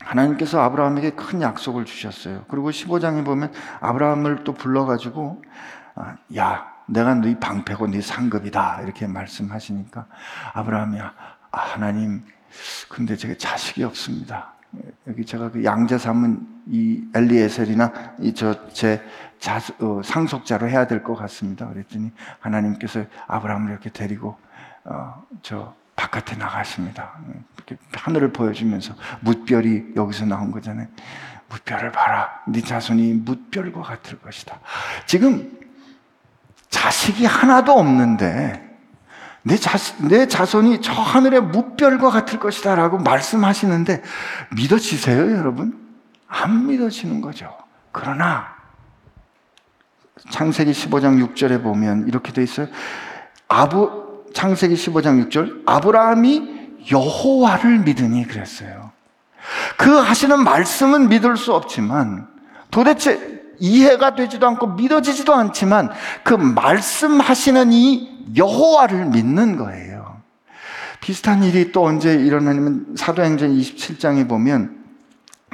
하나님께서 0.00 0.60
아브라함에게 0.60 1.10
큰 1.10 1.42
약속을 1.42 1.84
주셨어요. 1.84 2.44
그리고 2.48 2.70
15장에 2.70 3.24
보면 3.24 3.52
아브라함을 3.80 4.44
또 4.44 4.54
불러가지고, 4.54 5.42
아, 5.96 6.16
야, 6.36 6.72
내가 6.86 7.14
네 7.14 7.38
방패고 7.38 7.88
네 7.88 8.00
상급이다. 8.00 8.82
이렇게 8.82 9.06
말씀하시니까 9.06 10.06
아브라함이, 10.54 11.00
아, 11.00 11.12
하나님, 11.50 12.24
근데 12.88 13.16
제가 13.16 13.34
자식이 13.38 13.84
없습니다. 13.84 14.54
여기 15.06 15.24
제가 15.24 15.50
그 15.50 15.64
양자 15.64 15.96
삼은 15.98 16.46
이 16.66 17.02
엘리에셀이나 17.14 17.92
이 18.20 18.34
저 18.34 18.54
제 18.68 19.02
어, 19.80 20.00
상속자로 20.04 20.68
해야 20.68 20.86
될 20.86 21.02
것 21.02 21.14
같습니다. 21.14 21.68
그랬더니 21.68 22.10
하나님께서 22.40 23.04
아브라함을 23.28 23.70
이렇게 23.70 23.90
데리고 23.90 24.36
어, 24.84 25.22
저 25.42 25.74
바깥에 25.98 26.36
나가십니다. 26.36 27.12
하늘을 27.92 28.32
보여주면서 28.32 28.94
뭇별이 29.20 29.94
여기서 29.96 30.26
나온 30.26 30.52
거잖아요. 30.52 30.86
뭇별을 31.50 31.90
봐라. 31.90 32.40
네 32.46 32.60
자손이 32.60 33.14
뭇별과 33.14 33.82
같을 33.82 34.20
것이다. 34.20 34.60
지금 35.06 35.58
자식이 36.70 37.26
하나도 37.26 37.72
없는데 37.72 38.64
내, 39.42 39.56
자, 39.56 39.76
내 40.08 40.28
자손이 40.28 40.82
저 40.82 40.92
하늘의 40.92 41.42
무별과 41.42 42.10
같을 42.10 42.38
것이다 42.38 42.76
라고 42.76 42.98
말씀하시는데 42.98 44.02
믿어지세요, 44.56 45.36
여러분? 45.36 45.88
안 46.28 46.68
믿어지는 46.68 47.20
거죠. 47.20 47.56
그러나 47.90 48.54
창세기 50.30 50.70
15장 50.70 51.34
6절에 51.34 51.60
보면 51.60 52.06
이렇게 52.06 52.32
돼 52.32 52.44
있어요. 52.44 52.68
아부 53.48 54.07
창세기 54.34 54.74
15장 54.74 55.28
6절 55.28 55.62
아브라함이 55.66 56.58
여호와를 56.90 57.80
믿으니 57.80 58.26
그랬어요. 58.26 58.92
그 59.76 59.90
하시는 59.90 60.42
말씀은 60.42 61.08
믿을 61.08 61.36
수 61.36 61.54
없지만 61.54 62.26
도대체 62.70 63.38
이해가 63.58 64.14
되지도 64.14 64.46
않고 64.46 64.68
믿어지지도 64.74 65.34
않지만 65.34 65.90
그 66.22 66.34
말씀하시는 66.34 67.72
이 67.72 68.34
여호와를 68.36 69.06
믿는 69.06 69.56
거예요. 69.56 70.18
비슷한 71.00 71.42
일이 71.42 71.72
또 71.72 71.84
언제 71.84 72.14
일어나냐면 72.14 72.94
사도행전 72.96 73.56
27장에 73.56 74.28
보면 74.28 74.76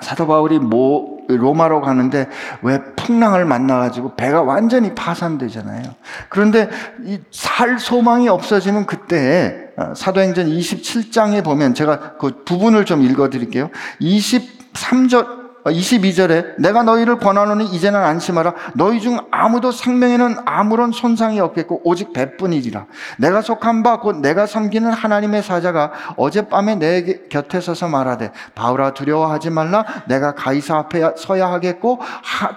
사도 0.02 0.26
바울이 0.26 0.58
모, 0.58 1.20
로마로 1.28 1.80
가는데 1.80 2.28
왜 2.62 2.82
풍랑을 2.96 3.44
만나가지고 3.44 4.14
배가 4.16 4.42
완전히 4.42 4.94
파산되잖아요. 4.94 5.82
그런데 6.28 6.68
이 7.04 7.18
살 7.30 7.78
소망이 7.78 8.28
없어지는 8.28 8.84
그때에 8.86 9.54
어, 9.76 9.94
사도행전 9.94 10.48
27장에 10.48 11.44
보면 11.44 11.74
제가 11.74 12.16
그 12.18 12.42
부분을 12.44 12.84
좀 12.84 13.02
읽어드릴게요. 13.02 13.70
23절 14.00 15.43
22절에 15.64 16.44
어, 16.44 16.54
내가 16.58 16.82
너희를 16.82 17.18
권하노니 17.18 17.66
이제는 17.66 17.98
안심하라. 17.98 18.54
너희 18.74 19.00
중 19.00 19.18
아무도 19.30 19.72
생명에는 19.72 20.36
아무런 20.44 20.92
손상이 20.92 21.40
없겠고 21.40 21.80
오직 21.84 22.12
배뿐이리라. 22.12 22.86
내가 23.18 23.40
속한 23.40 23.82
바 23.82 23.94
곧 24.04 24.16
내가 24.16 24.46
섬기는 24.46 24.92
하나님의 24.92 25.42
사자가 25.42 25.92
어젯밤에 26.16 26.74
내 26.74 27.04
곁에 27.30 27.60
서서 27.60 27.88
말하되 27.88 28.32
바울아 28.54 28.92
두려워하지 28.92 29.50
말라. 29.50 29.84
내가 30.06 30.34
가이사 30.34 30.76
앞에 30.76 31.14
서야 31.16 31.50
하겠고 31.50 32.00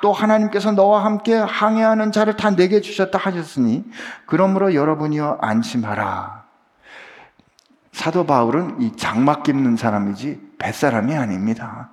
또 0.02 0.12
하나님께서 0.12 0.72
너와 0.72 1.06
함께 1.06 1.36
항해하는 1.36 2.12
자를 2.12 2.36
다 2.36 2.50
내게 2.50 2.82
주셨다 2.82 3.18
하셨으니 3.18 3.86
그러므로 4.26 4.74
여러분이여 4.74 5.38
안심하라. 5.42 6.44
사도 7.94 8.26
바울은 8.26 8.82
이 8.82 8.96
장막 8.96 9.44
깁는 9.44 9.78
사람이지 9.78 10.40
뱃사람이 10.60 11.16
아닙니다 11.16 11.90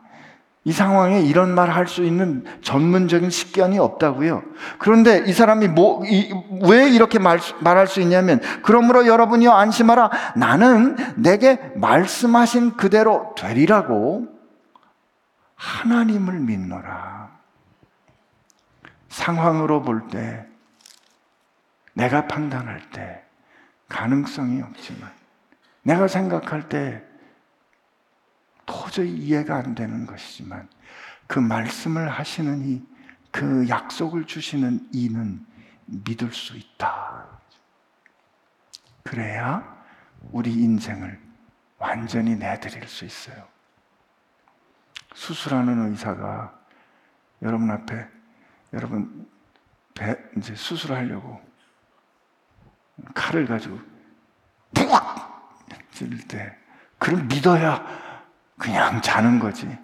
이 0.67 0.73
상황에 0.73 1.21
이런 1.21 1.55
말 1.55 1.69
할 1.71 1.87
수 1.87 2.03
있는 2.03 2.45
전문적인 2.63 3.29
식견이 3.29 3.79
없다고요. 3.79 4.43
그런데 4.79 5.23
이 5.27 5.33
사람이 5.33 5.69
뭐, 5.69 6.05
이, 6.07 6.33
왜 6.63 6.89
이렇게 6.89 7.19
말, 7.19 7.39
말할 7.61 7.87
수 7.87 8.01
있냐면, 8.01 8.41
그러므로 8.63 9.07
여러분이요, 9.07 9.51
안심하라. 9.53 10.11
나는 10.37 10.97
내게 11.17 11.57
말씀하신 11.77 12.77
그대로 12.77 13.35
되리라고 13.37 14.27
하나님을 15.57 16.41
믿노라. 16.41 17.29
상황으로 19.09 19.83
볼 19.83 20.09
때, 20.09 20.47
내가 21.93 22.27
판단할 22.27 22.81
때, 22.91 23.23
가능성이 23.89 24.63
없지만, 24.63 25.11
내가 25.83 26.09
생각할 26.09 26.69
때, 26.69 27.03
도저히 28.67 29.11
이해가 29.11 29.57
안 29.57 29.75
되는 29.75 30.07
것이지만 30.07 30.69
그 31.27 31.39
말씀을 31.39 32.09
하시는 32.09 32.65
이, 32.65 32.83
그 33.31 33.69
약속을 33.69 34.27
주시는 34.27 34.89
이는 34.93 35.45
믿을 35.87 36.33
수 36.33 36.57
있다. 36.57 37.27
그래야 39.03 39.85
우리 40.31 40.53
인생을 40.53 41.21
완전히 41.79 42.37
내드릴 42.37 42.89
수 42.89 43.05
있어요. 43.05 43.47
수술하는 45.15 45.91
의사가 45.91 46.59
여러분 47.43 47.71
앞에 47.71 48.09
여러분 48.73 49.29
배 49.95 50.17
이제 50.37 50.55
수술하려고 50.55 51.41
칼을 53.15 53.47
가지고 53.47 53.79
푹 54.75 54.91
찔릴 55.93 56.27
때 56.27 56.57
그걸 56.99 57.23
믿어야 57.25 58.04
그냥 58.59 59.01
자는 59.03 59.39
거지. 59.39 59.79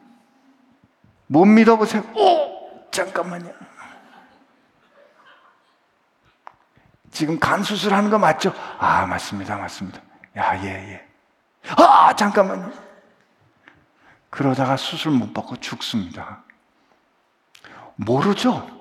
못 1.26 1.44
믿어보세요. 1.44 2.02
오! 2.14 2.90
잠깐만요. 2.90 3.52
지금 7.10 7.38
간 7.38 7.62
수술하는 7.62 8.10
거 8.10 8.18
맞죠? 8.18 8.52
아, 8.78 9.06
맞습니다. 9.06 9.56
맞습니다. 9.56 10.00
야, 10.36 10.62
예, 10.62 10.68
예. 10.68 11.08
아, 11.76 12.14
잠깐만요. 12.14 12.72
그러다가 14.30 14.76
수술 14.76 15.12
못 15.12 15.34
받고 15.34 15.56
죽습니다. 15.56 16.44
모르죠? 17.96 18.79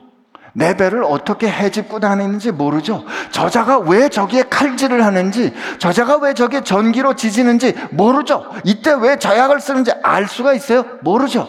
내 0.54 0.76
배를 0.76 1.04
어떻게 1.04 1.50
해집고 1.50 2.00
다니는지 2.00 2.52
모르죠. 2.52 3.06
저자가 3.32 3.80
왜 3.80 4.10
저기에 4.10 4.43
칼질을 4.43 5.04
하는지, 5.04 5.54
저자가 5.78 6.18
왜 6.18 6.34
저기에 6.34 6.62
전기로 6.62 7.16
지지는지 7.16 7.76
모르죠. 7.91 8.50
이때 8.64 8.93
왜 8.93 9.18
저약을 9.18 9.60
쓰는지 9.60 9.91
알 10.04 10.28
수가 10.28 10.54
있어요? 10.54 10.84
모르죠. 11.02 11.47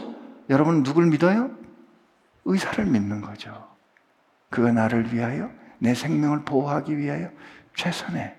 여러분 0.48 0.82
누굴 0.82 1.06
믿어요? 1.06 1.50
의사를 2.44 2.84
믿는 2.84 3.20
거죠. 3.20 3.68
그가 4.50 4.72
나를 4.72 5.14
위하여 5.14 5.50
내 5.78 5.94
생명을 5.94 6.44
보호하기 6.44 6.96
위하여 6.98 7.28
최선의 7.76 8.34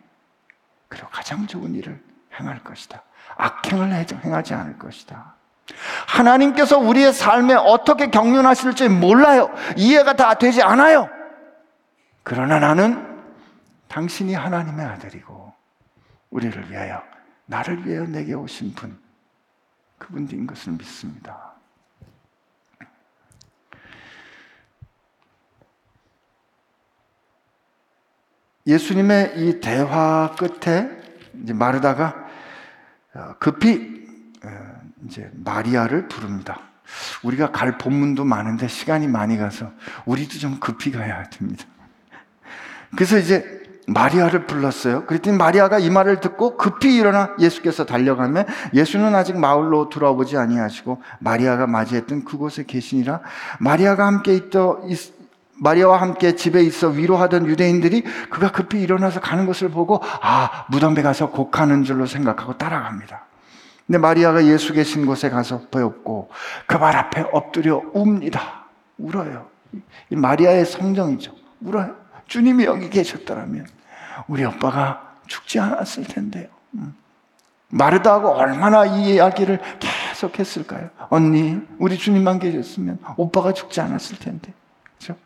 그리고 0.90 1.08
가장 1.10 1.48
좋은 1.48 1.74
일을 1.74 2.02
행할 2.40 2.64
것이다. 2.64 3.02
악행을 3.38 3.94
행하지 3.94 4.54
않을 4.54 4.78
것이다. 4.78 5.36
하나님께서 6.08 6.78
우리의 6.78 7.14
삶에 7.14 7.54
어떻게 7.54 8.10
경륜하실지 8.10 8.90
몰라요. 8.90 9.50
이해가 9.78 10.14
다 10.14 10.34
되지 10.36 10.62
않아요. 10.62 11.10
그러나 12.24 12.60
나는 12.60 13.08
당신이 13.88 14.34
하나님의 14.34 14.86
아들이고 14.86 15.54
우리를 16.30 16.72
위하여 16.72 17.02
나를 17.46 17.86
위하여 17.86 18.06
내게 18.06 18.34
오신 18.34 18.74
분 18.74 18.98
그분인 19.98 20.48
것을 20.48 20.74
믿습니다. 20.74 21.52
예수님의 28.68 29.34
이 29.38 29.60
대화 29.60 30.36
끝에 30.38 30.90
마르다가 31.34 32.16
어, 33.14 33.36
급히 33.40 34.00
어, 34.00 34.01
이제 35.06 35.30
마리아를 35.34 36.08
부릅니다. 36.08 36.60
우리가 37.24 37.52
갈 37.52 37.78
본문도 37.78 38.26
많은데 38.26 38.68
시간이 38.68 39.08
많이 39.08 39.38
가서 39.38 39.72
우리도 40.06 40.40
좀 40.40 40.60
급히 40.60 40.92
가야 40.92 41.24
됩니다. 41.30 41.66
그래서 42.96 43.18
이제 43.18 43.62
마리아를 43.88 44.46
불렀어요. 44.46 45.06
그랬더니 45.06 45.38
마리아가 45.38 45.80
이 45.80 45.90
말을 45.90 46.20
듣고 46.20 46.58
급히 46.58 46.96
일어나 46.96 47.36
예수께서 47.40 47.86
달려가면 47.86 48.46
예수는 48.74 49.16
아직 49.16 49.38
마을로 49.38 49.90
돌아오지 49.90 50.38
아니하시고 50.38 51.02
마리아가 51.20 51.68
맞이했던 51.68 52.26
그곳에 52.26 52.64
계시니라. 52.64 53.22
마리아가 53.60 54.06
함께 54.06 54.36
있더 54.36 54.82
마리아와 55.58 56.02
함께 56.02 56.36
집에 56.36 56.62
있어 56.64 56.90
위로하던 56.90 57.46
유대인들이 57.48 58.04
그가 58.30 58.52
급히 58.52 58.82
일어나서 58.82 59.20
가는 59.20 59.46
것을 59.46 59.70
보고 59.70 60.02
아 60.22 60.66
무덤에 60.70 61.02
가서 61.02 61.30
곡하는 61.30 61.84
줄로 61.84 62.06
생각하고 62.06 62.58
따라갑니다. 62.58 63.31
근데 63.92 64.00
마리아가 64.00 64.46
예수 64.46 64.72
계신 64.72 65.06
곳에 65.06 65.30
가서 65.30 65.64
배웠고 65.70 66.30
그 66.66 66.78
발 66.78 66.96
앞에 66.96 67.26
엎드려 67.34 67.84
웁니다. 67.94 68.68
울어요. 68.98 69.48
이 70.10 70.16
마리아의 70.16 70.66
성정이죠. 70.66 71.36
울어요. 71.60 71.98
주님이 72.26 72.64
여기 72.64 72.90
계셨더라면 72.90 73.68
우리 74.30 74.46
오빠가 74.46 75.16
죽지 75.28 75.60
않았을 75.60 76.06
텐데요. 76.06 76.48
음. 76.76 76.96
마르다하고 77.68 78.30
얼마나 78.30 78.86
이 78.86 79.16
이야기를 79.16 79.60
계속 79.82 80.40
했을까요? 80.40 80.90
언니, 81.10 81.60
우리 81.78 81.98
주님만 81.98 82.40
계셨으면 82.40 82.98
오빠가 83.18 83.52
죽지 83.52 83.82
않았을 83.82 84.20
텐데. 84.20 84.54
그렇죠? 85.00 85.20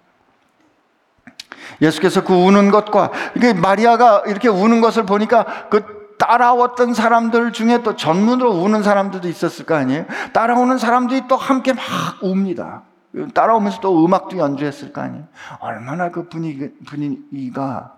예수께서 1.84 2.24
그 2.24 2.34
우는 2.34 2.72
것과 2.72 3.11
이게 3.36 3.53
마리아가 3.53 4.24
이렇게 4.26 4.47
우는 4.47 4.82
것을 4.82 5.05
보니까 5.05 5.70
그 5.70 6.05
따라왔던 6.18 6.93
사람들 6.93 7.51
중에 7.51 7.84
또 7.84 7.95
전문으로 7.95 8.51
우는 8.51 8.84
사람들도 8.84 9.28
있었을 9.28 9.66
거 9.66 9.76
아니에요? 9.76 10.05
따라오는 10.34 10.78
사람들이 10.78 11.28
또 11.28 11.36
함께 11.36 11.74
막 11.74 11.84
웁니다. 12.22 12.84
따라오면서 13.34 13.80
또 13.80 14.05
음악도 14.05 14.38
연주했을 14.38 14.91
거 14.91 15.01
아니에요? 15.01 15.28
얼마나 15.59 16.11
그 16.11 16.28
분위기, 16.28 16.70
분위기가 16.86 17.95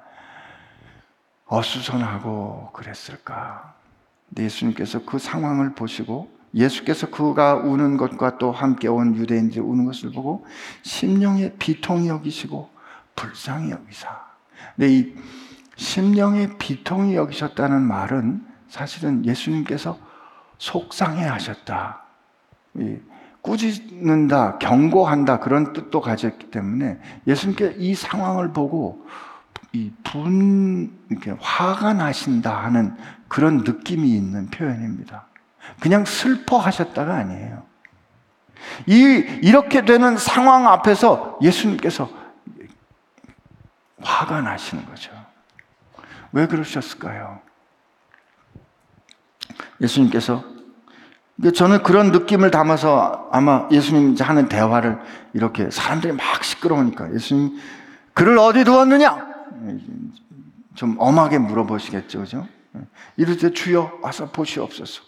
어수선하고 1.45 2.72
그랬을까. 2.74 3.74
예수님께서 4.38 5.05
그 5.05 5.18
상황을 5.20 5.74
보시고 5.74 6.30
예수께서 6.53 7.09
그가 7.09 7.55
우는 7.55 7.97
것과 7.97 8.38
또 8.38 8.51
함께 8.51 8.88
온 8.88 9.15
유대인들이 9.15 9.59
우는 9.59 9.86
것을 9.86 10.11
보고 10.11 10.45
심령의 10.84 11.55
비통이 11.57 12.07
여기시고 12.09 12.70
불쌍히 13.15 13.72
여기사. 13.72 14.28
근데 14.76 14.89
이 14.91 15.15
심령의 15.78 16.58
비통이 16.58 17.16
여기셨다는 17.16 17.82
말은 17.82 18.46
사실은 18.68 19.26
예수님께서 19.26 19.98
속상해 20.58 21.26
하셨다. 21.26 22.04
꾸짖는다, 23.42 24.58
경고한다 24.58 25.40
그런 25.40 25.72
뜻도 25.74 26.02
가졌기 26.02 26.52
때문에 26.52 27.00
예수님께 27.28 27.76
이 27.78 27.96
상황을 27.96 28.52
보고 28.52 29.06
이 29.72 29.92
분, 30.04 30.92
이렇게 31.10 31.36
화가 31.40 31.94
나신다 31.94 32.64
하는 32.64 32.96
그런 33.28 33.58
느낌이 33.60 34.10
있는 34.10 34.48
표현입니다. 34.48 35.28
그냥 35.80 36.06
슬퍼하셨다가 36.06 37.14
아니에요. 37.14 37.64
이, 38.88 38.94
이렇게 39.44 39.86
되는 39.86 40.18
상황 40.18 40.68
앞에서 40.68 41.38
예수님께서 41.42 42.10
화가 44.02 44.42
나시는 44.42 44.86
거죠. 44.86 45.16
왜 46.32 46.48
그러셨을까요? 46.48 47.42
예수님께서 49.82 50.44
저는 51.54 51.84
그런 51.84 52.12
느낌을 52.12 52.50
담아서 52.52 53.30
아마 53.32 53.68
예수님 53.72 54.16
하는 54.20 54.50
대화를 54.50 55.00
이렇게 55.34 55.70
사람들이 55.70 56.14
막 56.14 56.44
시끄러우니까 56.44 57.14
예수님 57.14 57.60
그를 58.14 58.40
어디 58.40 58.64
두었느냐? 58.64 59.28
좀 60.74 60.96
엄하게 61.00 61.38
물어보시겠죠, 61.38 62.20
그죠? 62.20 62.48
이럴 63.16 63.38
때 63.38 63.52
주여 63.52 64.00
와서 64.02 64.32
보시옵소서. 64.32 65.04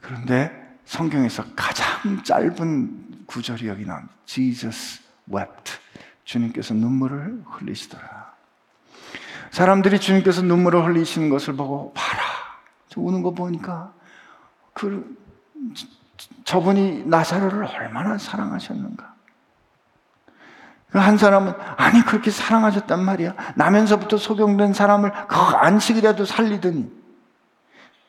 그런데 0.00 0.50
성경에서 0.84 1.44
가장 1.54 2.22
짧은 2.22 3.24
구절이 3.26 3.68
여기 3.68 3.84
나옵니다. 3.84 4.14
Jesus 4.24 5.02
wept. 5.30 5.72
주님께서 6.24 6.74
눈물을 6.74 7.42
흘리시더라. 7.46 8.27
사람들이 9.50 9.98
주님께서 10.00 10.42
눈물을 10.42 10.84
흘리시는 10.84 11.30
것을 11.30 11.54
보고 11.54 11.92
봐라. 11.92 12.22
저 12.88 13.00
우는 13.00 13.22
거 13.22 13.32
보니까 13.32 13.92
그 14.74 15.16
저분이 16.44 17.04
나사로를 17.06 17.64
얼마나 17.66 18.18
사랑하셨는가. 18.18 19.14
그한 20.90 21.18
사람은 21.18 21.52
아니 21.76 22.02
그렇게 22.02 22.30
사랑하셨단 22.30 23.04
말이야. 23.04 23.34
나면서부터 23.56 24.16
소경된 24.16 24.72
사람을 24.72 25.12
그 25.28 25.36
안식이라도 25.36 26.24
살리더니 26.24 26.90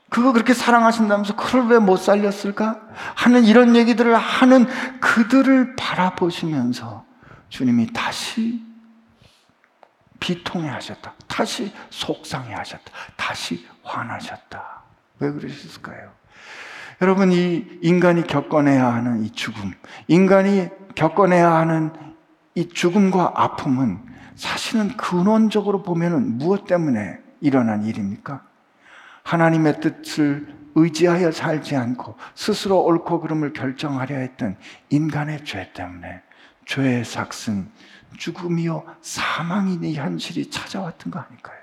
그거 0.09 0.31
그렇게 0.31 0.53
사랑하신다면서 0.53 1.35
그걸 1.35 1.67
왜 1.67 1.79
못 1.79 1.97
살렸을까? 1.97 2.79
하는 3.15 3.43
이런 3.43 3.75
얘기들을 3.75 4.15
하는 4.15 4.65
그들을 5.01 5.75
바라보시면서 5.75 7.05
주님이 7.49 7.93
다시 7.93 8.63
비통해 10.20 10.67
하셨다. 10.70 11.13
다시 11.28 11.72
속상해 11.89 12.53
하셨다. 12.53 12.91
다시 13.15 13.65
화나셨다. 13.84 14.84
왜 15.20 15.32
그러셨을까요? 15.32 16.11
여러분, 17.01 17.32
이 17.32 17.65
인간이 17.82 18.28
겪어내야 18.28 18.93
하는 18.93 19.24
이 19.24 19.32
죽음, 19.32 19.74
인간이 20.07 20.70
겪어내야 20.95 21.49
하는 21.49 21.91
이 22.55 22.67
죽음과 22.67 23.34
아픔은 23.36 23.99
사실은 24.36 24.95
근원적으로 24.97 25.82
보면은 25.84 26.38
무엇 26.38 26.65
때문에 26.65 27.20
일어난 27.41 27.86
일입니까? 27.86 28.43
하나님의 29.24 29.80
뜻을 29.82 30.59
의지하여 30.76 31.32
살지 31.32 31.76
않고 31.76 32.15
스스로 32.36 32.84
옳고 32.84 33.22
그름을 33.22 33.53
결정하려 33.53 34.15
했던 34.17 34.57
인간의 34.89 35.45
죄 35.45 35.72
때문에 35.74 36.22
죄의 36.65 37.03
삭슨, 37.03 37.70
죽음이요 38.18 38.84
사망이 39.01 39.93
현실이 39.93 40.49
찾아왔던 40.49 41.12
거 41.12 41.20
아닐까요? 41.20 41.60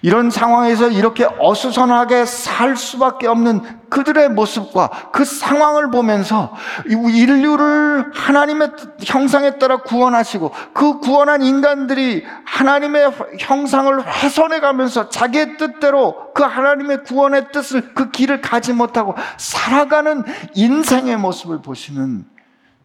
이런 0.00 0.30
상황에서 0.30 0.88
이렇게 0.88 1.24
어수선하게 1.38 2.24
살 2.24 2.76
수밖에 2.76 3.28
없는 3.28 3.88
그들의 3.88 4.30
모습과 4.30 5.10
그 5.12 5.24
상황을 5.24 5.90
보면서 5.90 6.54
인류를 6.86 8.10
하나님의 8.14 8.72
형상에 9.00 9.58
따라 9.58 9.82
구원하시고 9.82 10.52
그 10.72 10.98
구원한 10.98 11.42
인간들이 11.42 12.24
하나님의 12.44 13.12
형상을 13.38 14.04
훼손해 14.04 14.60
가면서 14.60 15.08
자기의 15.08 15.56
뜻대로 15.58 16.32
그 16.32 16.42
하나님의 16.42 17.04
구원의 17.04 17.52
뜻을 17.52 17.94
그 17.94 18.10
길을 18.10 18.40
가지 18.40 18.72
못하고 18.72 19.14
살아가는 19.36 20.24
인생의 20.54 21.16
모습을 21.18 21.62
보시는 21.62 22.24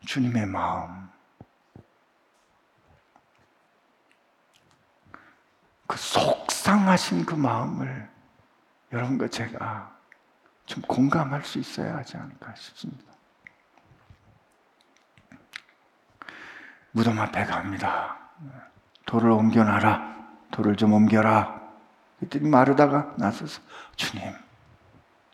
주님의 0.05 0.45
마음. 0.45 1.06
그 5.87 5.97
속상하신 5.97 7.25
그 7.25 7.33
마음을 7.33 8.09
여러분과 8.91 9.27
제가 9.29 9.95
좀 10.65 10.83
공감할 10.83 11.43
수 11.45 11.59
있어야 11.59 11.95
하지 11.95 12.17
않을까 12.17 12.53
싶습니다. 12.55 13.05
무덤 16.91 17.17
앞에 17.19 17.45
갑니다. 17.45 18.17
돌을 19.05 19.29
옮겨놔라. 19.31 20.17
돌을 20.51 20.75
좀 20.75 20.93
옮겨라. 20.93 21.61
그랬더니 22.19 22.49
마르다가 22.49 23.13
나서서 23.17 23.61
주님, 23.95 24.33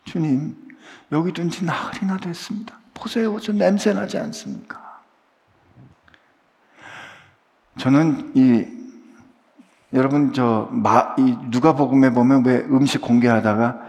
주님, 0.04 0.78
여기 1.12 1.32
둔 1.32 1.50
지 1.50 1.64
나흘이나 1.64 2.18
됐습니다. 2.18 2.78
보세요, 2.92 3.38
저 3.40 3.52
냄새 3.52 3.92
나지 3.92 4.18
않습니까? 4.18 5.02
저는 7.78 8.32
이 8.36 8.83
여러분 9.94 10.32
저 10.32 10.68
마, 10.72 11.14
이 11.18 11.36
누가복음에 11.48 12.10
보면 12.10 12.44
왜 12.44 12.56
음식 12.68 13.00
공개하다가 13.00 13.80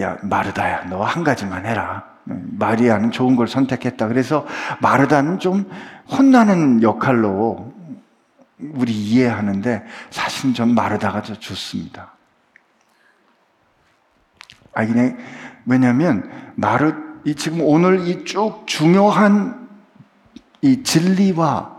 야 0.00 0.16
마르다야 0.22 0.84
너 0.84 1.02
한 1.02 1.24
가지만 1.24 1.66
해라. 1.66 2.04
마리아는 2.24 3.12
좋은 3.12 3.36
걸 3.36 3.46
선택했다. 3.46 4.08
그래서 4.08 4.46
마르다는 4.80 5.38
좀 5.38 5.70
혼나는 6.10 6.82
역할로 6.82 7.72
우리 8.58 8.92
이해하는데 8.92 9.84
사실은 10.10 10.54
전 10.54 10.74
마르다가 10.74 11.22
더 11.22 11.34
좋습니다. 11.34 12.12
아 14.74 14.84
그냥 14.86 15.16
왜냐하면 15.66 16.28
마르 16.56 16.94
이 17.24 17.34
지금 17.34 17.60
오늘 17.60 18.08
이 18.08 18.24
쭉 18.24 18.66
중요한 18.66 19.68
이 20.62 20.82
진리와 20.82 21.75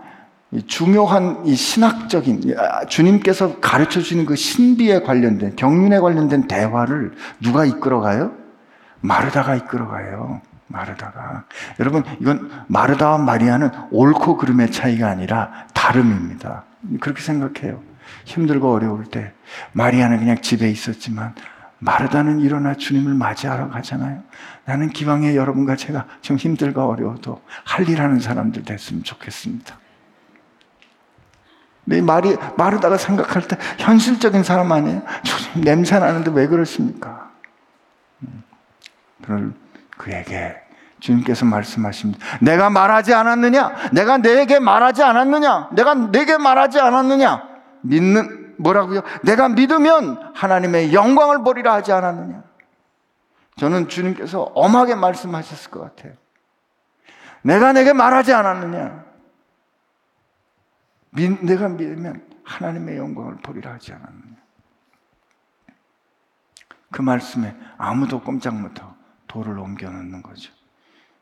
중요한 0.67 1.45
이 1.45 1.55
신학적인 1.55 2.55
아, 2.57 2.85
주님께서 2.85 3.59
가르쳐 3.59 3.99
주시는 3.99 4.25
그 4.25 4.35
신비에 4.35 5.01
관련된 5.01 5.55
경륜에 5.55 5.99
관련된 5.99 6.47
대화를 6.47 7.13
누가 7.41 7.65
이끌어가요? 7.65 8.31
마르다가 9.01 9.55
이끌어가요. 9.55 10.41
마르다가 10.67 11.45
여러분 11.79 12.03
이건 12.19 12.49
마르다와 12.67 13.17
마리아는 13.19 13.69
옳고 13.91 14.37
그름의 14.37 14.71
차이가 14.71 15.07
아니라 15.09 15.51
다름입니다. 15.73 16.63
그렇게 16.99 17.21
생각해요. 17.21 17.81
힘들고 18.25 18.71
어려울 18.73 19.05
때 19.05 19.33
마리아는 19.73 20.19
그냥 20.19 20.37
집에 20.41 20.69
있었지만 20.69 21.35
마르다는 21.79 22.39
일어나 22.39 22.73
주님을 22.73 23.13
맞이하러 23.13 23.69
가잖아요. 23.69 24.23
나는 24.65 24.89
기왕에 24.89 25.35
여러분과 25.35 25.75
제가 25.75 26.05
좀 26.21 26.37
힘들고 26.37 26.81
어려워도 26.81 27.41
할 27.63 27.87
일 27.87 28.01
하는 28.01 28.19
사람들 28.19 28.63
됐으면 28.63 29.03
좋겠습니다. 29.03 29.77
내 31.87 32.01
말이, 32.01 32.35
마르다가 32.57 32.97
생각할 32.97 33.47
때 33.47 33.57
현실적인 33.77 34.43
사람 34.43 34.73
아니에요? 34.73 35.01
냄새 35.55 35.97
나는데 35.97 36.31
왜 36.31 36.47
그러십니까? 36.47 37.31
음, 38.23 38.43
그럴 39.23 39.53
그에게 39.97 40.57
주님께서 40.99 41.45
말씀하십니다. 41.45 42.25
내가 42.41 42.69
말하지 42.69 43.13
않았느냐? 43.13 43.89
내가 43.93 44.17
내게 44.17 44.59
말하지 44.59 45.01
않았느냐? 45.01 45.69
내가 45.71 45.93
내게 45.93 46.37
말하지 46.37 46.77
않았느냐? 46.77 47.47
믿는, 47.83 48.55
뭐라고요? 48.57 49.01
내가 49.23 49.47
믿으면 49.47 50.33
하나님의 50.35 50.93
영광을 50.93 51.41
보리라 51.41 51.73
하지 51.73 51.93
않았느냐? 51.93 52.43
저는 53.55 53.87
주님께서 53.87 54.41
엄하게 54.41 54.95
말씀하셨을 54.95 55.71
것 55.71 55.79
같아요. 55.79 56.11
내가 57.43 57.71
내게 57.71 57.93
말하지 57.93 58.33
않았느냐? 58.33 59.06
내가 61.25 61.69
믿으면 61.69 62.27
하나님의 62.43 62.97
영광을 62.97 63.37
보리라 63.37 63.73
하지 63.73 63.93
않았느냐. 63.93 64.37
그 66.91 67.01
말씀에 67.01 67.55
아무도 67.77 68.21
꼼짝 68.21 68.59
못하고 68.59 68.95
돌을 69.27 69.57
옮겨 69.57 69.89
놓는 69.89 70.21
거죠. 70.21 70.53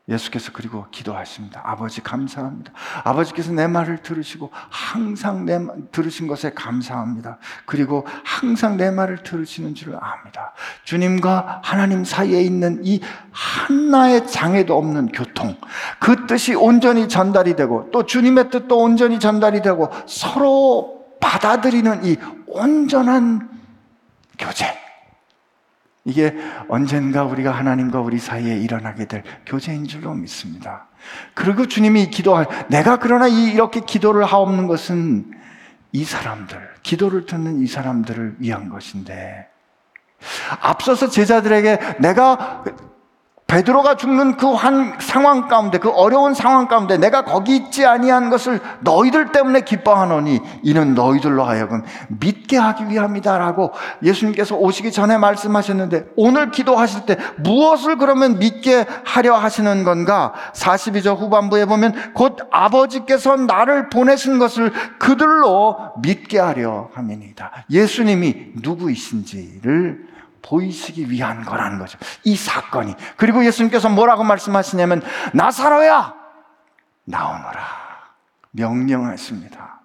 예수께서 0.08 0.52
그리고 0.54 0.86
기도하십니다. 0.92 1.62
아버지 1.66 2.02
감사합니다. 2.02 2.72
아버지께서 3.04 3.52
내 3.52 3.66
말을 3.66 4.04
들으시고 4.04 4.52
항상 4.54 5.46
내 5.46 5.60
들으신 5.92 6.28
것에 6.28 6.52
감사합니다. 6.54 7.40
그리고 7.66 8.06
항상 8.24 8.78
내 8.78 8.92
말을 8.92 9.24
들으시는 9.24 9.74
줄 9.74 9.96
압니다. 9.96 10.54
주님과 10.84 11.62
하나님 11.64 12.04
사이에 12.04 12.42
있는 12.42 12.82
이 12.84 13.02
하나의 13.32 14.28
장애도 14.28 14.78
없는 14.78 15.08
교통, 15.08 15.58
그 16.00 16.28
뜻이 16.28 16.54
온전히 16.54 17.10
전달이 17.10 17.56
되고 17.56 17.90
또 17.92 18.06
주님의 18.06 18.52
뜻도 18.52 18.78
온전히 18.78 19.20
전달이 19.20 19.64
되고 19.64 19.90
서로 20.06 21.04
받아들이는 21.20 22.06
이 22.06 22.18
온전한 22.46 23.50
교제. 24.38 24.85
이게 26.06 26.36
언젠가 26.70 27.24
우리가 27.24 27.52
하나님과 27.52 28.00
우리 28.00 28.20
사이에 28.20 28.58
일어나게 28.58 29.06
될 29.06 29.24
교제인 29.46 29.88
줄로 29.88 30.14
믿습니다. 30.14 30.88
그리고 31.34 31.68
주님이 31.68 32.12
기도할, 32.12 32.48
내가 32.70 33.00
그러나 33.00 33.28
이렇게 33.28 33.80
기도를 33.80 34.24
하옵는 34.24 34.68
것은 34.68 35.32
이 35.92 36.04
사람들, 36.04 36.60
기도를 36.84 37.26
듣는 37.26 37.60
이 37.62 37.68
사람들을 37.68 38.36
위한 38.40 38.70
것인데, 38.70 39.48
앞서서 40.62 41.10
제자들에게 41.10 41.80
내가 42.00 42.64
베드로가 43.48 43.96
죽는 43.96 44.38
그한 44.38 44.98
상황 45.00 45.48
가운데 45.48 45.78
그 45.78 45.90
어려운 45.92 46.34
상황 46.34 46.68
가운데 46.68 46.98
내가 46.98 47.24
거기 47.24 47.56
있지 47.56 47.86
아니한 47.86 48.32
것을 48.32 48.60
너희들 48.80 49.32
때문에 49.32 49.62
기뻐하노니 49.62 50.42
이는 50.64 50.96
너희들로 50.96 51.44
하여금 51.44 51.84
믿게 52.08 52.58
하기 52.58 52.90
위함이다라고 52.90 53.72
예수님께서 54.02 54.56
오시기 54.56 54.92
전에 54.92 55.20
말씀하셨는데 55.20 56.08
오늘 56.16 56.50
기도하실 56.50 57.06
때 57.06 57.18
무엇을 57.38 57.98
그러면 57.98 58.40
믿게 58.40 58.88
하려 59.04 59.36
하시는 59.36 59.84
건가? 59.84 60.34
42절 60.54 61.16
후반부에 61.20 61.66
보면 61.66 62.14
곧 62.16 62.38
아버지께서 62.50 63.36
나를 63.36 63.90
보내신 63.90 64.40
것을 64.40 64.74
그들로 64.98 65.94
믿게 66.02 66.40
하려 66.40 66.90
함이니다. 66.96 67.66
예수님이 67.70 68.54
누구이신지를 68.56 70.15
보이시기 70.46 71.10
위한 71.10 71.44
거라는 71.44 71.80
거죠. 71.80 71.98
이 72.24 72.36
사건이. 72.36 72.96
그리고 73.18 73.44
예수님께서 73.44 73.90
뭐라고 73.90 74.24
말씀하시냐면, 74.24 75.02
나사로야! 75.34 76.14
나오너라. 77.06 77.62
명령하십니다. 78.52 79.82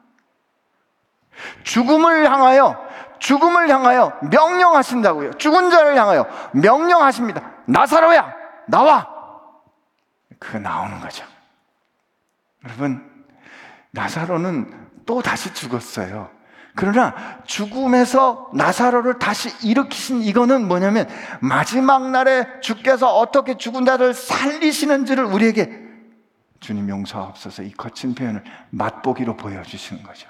죽음을 1.63 2.31
향하여, 2.31 2.79
죽음을 3.19 3.69
향하여 3.71 4.19
명령하신다고요. 4.31 5.35
죽은 5.35 5.71
자를 5.71 5.97
향하여 5.97 6.27
명령하십니다. 6.53 7.43
나사로야! 7.67 8.35
나와! 8.69 9.09
그 10.39 10.57
나오는 10.57 11.01
거죠. 11.01 11.25
여러분, 12.65 13.27
나사로는 13.93 14.91
또 15.07 15.23
다시 15.23 15.53
죽었어요. 15.55 16.31
그러나 16.81 17.15
죽음에서 17.45 18.49
나사로를 18.55 19.19
다시 19.19 19.51
일으키신 19.69 20.23
이거는 20.23 20.67
뭐냐면 20.67 21.07
마지막 21.41 22.11
날에 22.11 22.47
주께서 22.63 23.19
어떻게 23.19 23.59
죽은 23.59 23.85
자를 23.85 24.15
살리시는지를 24.15 25.25
우리에게 25.25 25.79
주님 26.59 26.89
용서하옵소서 26.89 27.65
이 27.65 27.73
거친 27.73 28.15
표현을 28.15 28.43
맛보기로 28.71 29.37
보여주시는 29.37 30.03
거죠. 30.03 30.27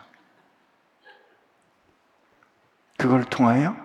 그걸 2.97 3.23
통하여 3.27 3.77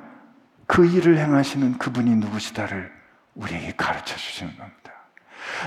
그 0.66 0.88
일을 0.88 1.20
행하시는 1.20 1.78
그분이 1.78 2.16
누구시다를 2.16 2.92
우리에게 3.36 3.76
가르쳐 3.78 4.16
주시는 4.16 4.58
겁니다. 4.58 4.85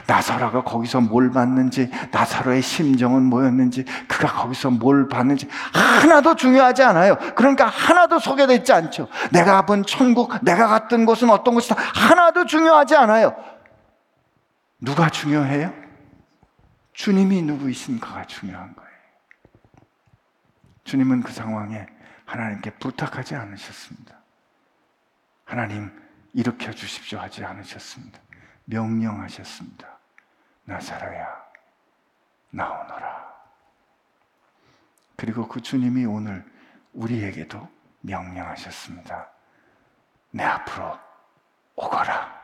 나사로가 0.06 0.62
거기서 0.62 1.00
뭘 1.00 1.30
봤는지, 1.30 1.90
나사로의 2.10 2.62
심정은 2.62 3.22
뭐였는지, 3.24 3.84
그가 4.06 4.32
거기서 4.32 4.70
뭘 4.70 5.08
봤는지 5.08 5.48
하나도 5.72 6.36
중요하지 6.36 6.82
않아요. 6.82 7.16
그러니까 7.34 7.66
하나도 7.66 8.18
소개되어 8.18 8.56
있지 8.56 8.72
않죠. 8.72 9.08
내가 9.32 9.62
본 9.66 9.84
천국, 9.84 10.32
내가 10.44 10.66
갔던 10.68 11.04
곳은 11.04 11.30
어떤 11.30 11.54
곳이다. 11.54 11.76
하나도 11.78 12.46
중요하지 12.46 12.96
않아요. 12.96 13.34
누가 14.80 15.08
중요해요? 15.08 15.72
주님이 16.92 17.42
누구이신가가 17.42 18.26
중요한 18.26 18.74
거예요. 18.74 18.88
주님은 20.84 21.22
그 21.22 21.32
상황에 21.32 21.86
하나님께 22.24 22.70
부탁하지 22.78 23.34
않으셨습니다. 23.34 24.16
하나님, 25.44 25.90
일으켜 26.34 26.72
주십시오 26.72 27.18
하지 27.18 27.44
않으셨습니다. 27.44 28.18
명령하셨습니다. 28.68 29.98
나사로야, 30.64 31.44
나오너라. 32.50 33.28
그리고 35.16 35.48
그 35.48 35.60
주님이 35.60 36.04
오늘 36.04 36.44
우리에게도 36.92 37.68
명령하셨습니다. 38.00 39.28
내 40.30 40.44
앞으로 40.44 40.98
오거라. 41.76 42.38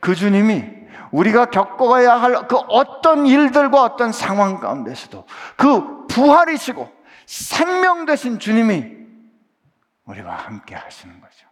그 0.00 0.14
주님이 0.14 0.82
우리가 1.12 1.46
겪어야 1.46 2.20
할 2.20 2.48
그 2.48 2.56
어떤 2.56 3.26
일들과 3.26 3.82
어떤 3.82 4.10
상황 4.12 4.58
가운데서도 4.58 5.26
그 5.56 6.06
부활이시고 6.08 6.92
생명 7.26 8.04
되신 8.04 8.38
주님이 8.38 8.96
우리와 10.04 10.34
함께 10.34 10.74
하시는 10.74 11.20
거죠. 11.20 11.46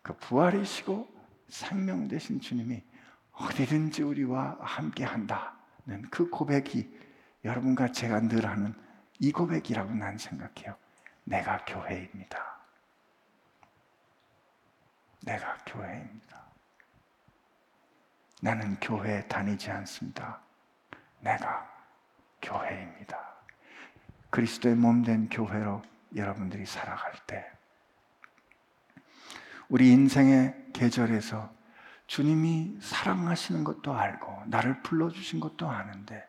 그 0.00 0.14
부활이시고 0.14 1.11
생명 1.52 2.08
되신 2.08 2.40
주님이 2.40 2.82
어디든지 3.32 4.02
우리와 4.02 4.56
함께 4.60 5.04
한다는 5.04 6.02
그 6.10 6.28
고백이 6.30 6.98
여러분과 7.44 7.92
제가 7.92 8.20
늘 8.20 8.46
하는 8.46 8.74
이 9.18 9.30
고백이라고 9.30 9.94
난 9.94 10.16
생각해요. 10.16 10.76
내가 11.24 11.62
교회입니다. 11.66 12.56
내가 15.20 15.58
교회입니다. 15.66 16.42
나는 18.40 18.80
교회에 18.80 19.26
다니지 19.28 19.70
않습니다. 19.70 20.40
내가 21.20 21.70
교회입니다. 22.40 23.18
그리스도의 24.30 24.74
몸 24.74 25.04
된 25.04 25.28
교회로 25.28 25.82
여러분들이 26.16 26.64
살아갈 26.64 27.12
때 27.26 27.46
우리 29.72 29.88
인생의 29.88 30.54
계절에서 30.74 31.50
주님이 32.06 32.76
사랑하시는 32.82 33.64
것도 33.64 33.94
알고 33.94 34.42
나를 34.48 34.82
불러주신 34.82 35.40
것도 35.40 35.66
아는데 35.66 36.28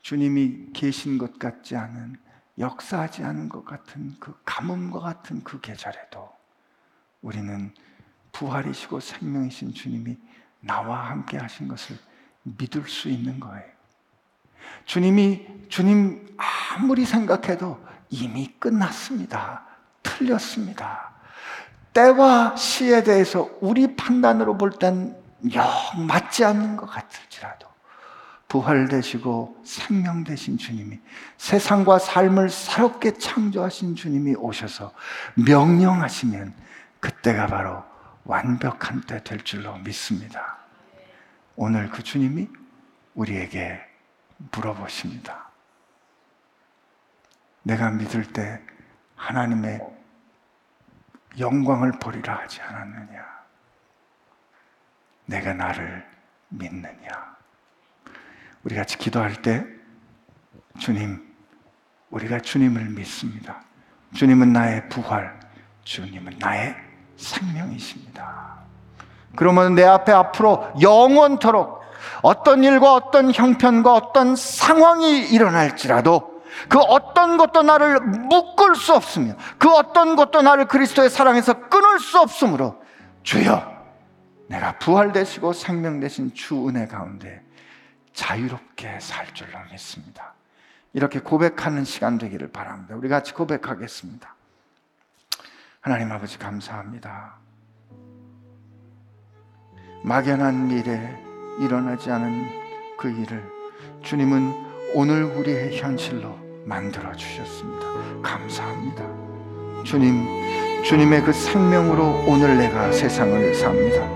주님이 0.00 0.72
계신 0.72 1.18
것 1.18 1.38
같지 1.38 1.76
않은 1.76 2.16
역사하지 2.58 3.22
않은 3.22 3.50
것 3.50 3.66
같은 3.66 4.16
그 4.18 4.34
가뭄과 4.46 5.00
같은 5.00 5.44
그 5.44 5.60
계절에도 5.60 6.26
우리는 7.20 7.74
부활이시고 8.32 9.00
생명이신 9.00 9.74
주님이 9.74 10.16
나와 10.60 11.10
함께 11.10 11.36
하신 11.36 11.68
것을 11.68 11.98
믿을 12.44 12.88
수 12.88 13.10
있는 13.10 13.40
거예요. 13.40 13.70
주님이, 14.86 15.68
주님 15.68 16.34
아무리 16.38 17.04
생각해도 17.04 17.78
이미 18.08 18.54
끝났습니다. 18.58 19.66
틀렸습니다. 20.02 21.09
때와 21.92 22.56
시에 22.56 23.02
대해서 23.02 23.50
우리 23.60 23.96
판단으로 23.96 24.56
볼 24.58 24.70
땐 24.72 25.16
영 25.54 25.66
맞지 26.06 26.44
않는 26.44 26.76
것 26.76 26.84
같을지라도 26.86 27.66
부활되시고 28.48 29.62
생명되신 29.64 30.58
주님이 30.58 31.00
세상과 31.38 31.98
삶을 31.98 32.50
새롭게 32.50 33.12
창조하신 33.16 33.94
주님이 33.96 34.34
오셔서 34.34 34.92
명령하시면 35.36 36.52
그때가 37.00 37.46
바로 37.46 37.82
완벽한 38.24 39.00
때 39.02 39.22
될 39.24 39.42
줄로 39.44 39.76
믿습니다. 39.78 40.58
오늘 41.56 41.88
그 41.90 42.02
주님이 42.02 42.48
우리에게 43.14 43.80
물어보십니다. 44.52 45.48
내가 47.62 47.90
믿을 47.90 48.24
때 48.32 48.60
하나님의 49.16 49.80
영광을 51.38 51.92
보리라 51.92 52.38
하지 52.38 52.60
않았느냐? 52.60 53.24
내가 55.26 55.54
나를 55.54 56.06
믿느냐? 56.48 57.36
우리 58.64 58.74
같이 58.74 58.98
기도할 58.98 59.40
때 59.42 59.64
주님, 60.78 61.34
우리가 62.10 62.40
주님을 62.40 62.90
믿습니다. 62.90 63.62
주님은 64.14 64.52
나의 64.52 64.88
부활, 64.88 65.38
주님은 65.84 66.38
나의 66.38 66.74
생명이십니다. 67.16 68.58
그러면 69.36 69.74
내 69.74 69.84
앞에 69.84 70.12
앞으로 70.12 70.72
영원토록 70.80 71.80
어떤 72.22 72.64
일과 72.64 72.94
어떤 72.94 73.32
형편과 73.32 73.94
어떤 73.94 74.34
상황이 74.34 75.20
일어날지라도 75.28 76.39
그 76.68 76.78
어떤 76.78 77.36
것도 77.36 77.62
나를 77.62 78.00
묶을 78.00 78.74
수 78.74 78.94
없으며 78.94 79.34
그 79.58 79.70
어떤 79.70 80.16
것도 80.16 80.42
나를 80.42 80.66
그리스도의 80.66 81.10
사랑에서 81.10 81.68
끊을 81.68 81.98
수 81.98 82.18
없으므로 82.18 82.82
주여 83.22 83.80
내가 84.48 84.78
부활되시고 84.78 85.52
생명되신 85.52 86.34
주 86.34 86.68
은혜 86.68 86.86
가운데 86.86 87.42
자유롭게 88.12 88.98
살 89.00 89.32
줄로 89.34 89.58
믿습니다. 89.70 90.34
이렇게 90.92 91.20
고백하는 91.20 91.84
시간 91.84 92.18
되기를 92.18 92.50
바랍니다. 92.50 92.96
우리 92.96 93.08
같이 93.08 93.32
고백하겠습니다. 93.32 94.34
하나님 95.80 96.10
아버지 96.10 96.36
감사합니다. 96.38 97.34
막연한 100.02 100.68
미래 100.68 101.16
일어나지 101.60 102.10
않은 102.10 102.48
그 102.98 103.10
일을 103.10 103.42
주님은 104.02 104.69
오늘 104.92 105.22
우리의 105.22 105.76
현실로 105.76 106.36
만들어 106.64 107.14
주셨습니다. 107.14 107.86
감사합니다. 108.22 109.04
주님, 109.84 110.26
주님의 110.82 111.22
그 111.22 111.32
생명으로 111.32 112.24
오늘 112.26 112.58
내가 112.58 112.90
세상을 112.90 113.54
삽니다. 113.54 114.08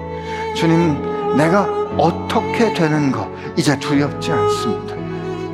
주님, 0.55 1.37
내가 1.37 1.63
어떻게 1.97 2.73
되는 2.75 3.13
거 3.13 3.31
이제 3.57 3.79
두렵지 3.79 4.33
않습니다. 4.33 4.95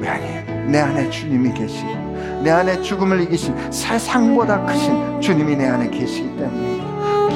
왜냐하면 0.01 0.71
내 0.71 0.79
안에 0.79 1.11
주님이 1.11 1.53
계시고 1.53 2.41
내 2.43 2.51
안에 2.51 2.81
죽음을 2.81 3.21
이기신 3.25 3.71
세상보다 3.71 4.65
크신 4.65 5.21
주님이 5.21 5.57
내 5.57 5.67
안에 5.67 5.91
계시기 5.91 6.29
때문입니다. 6.37 6.80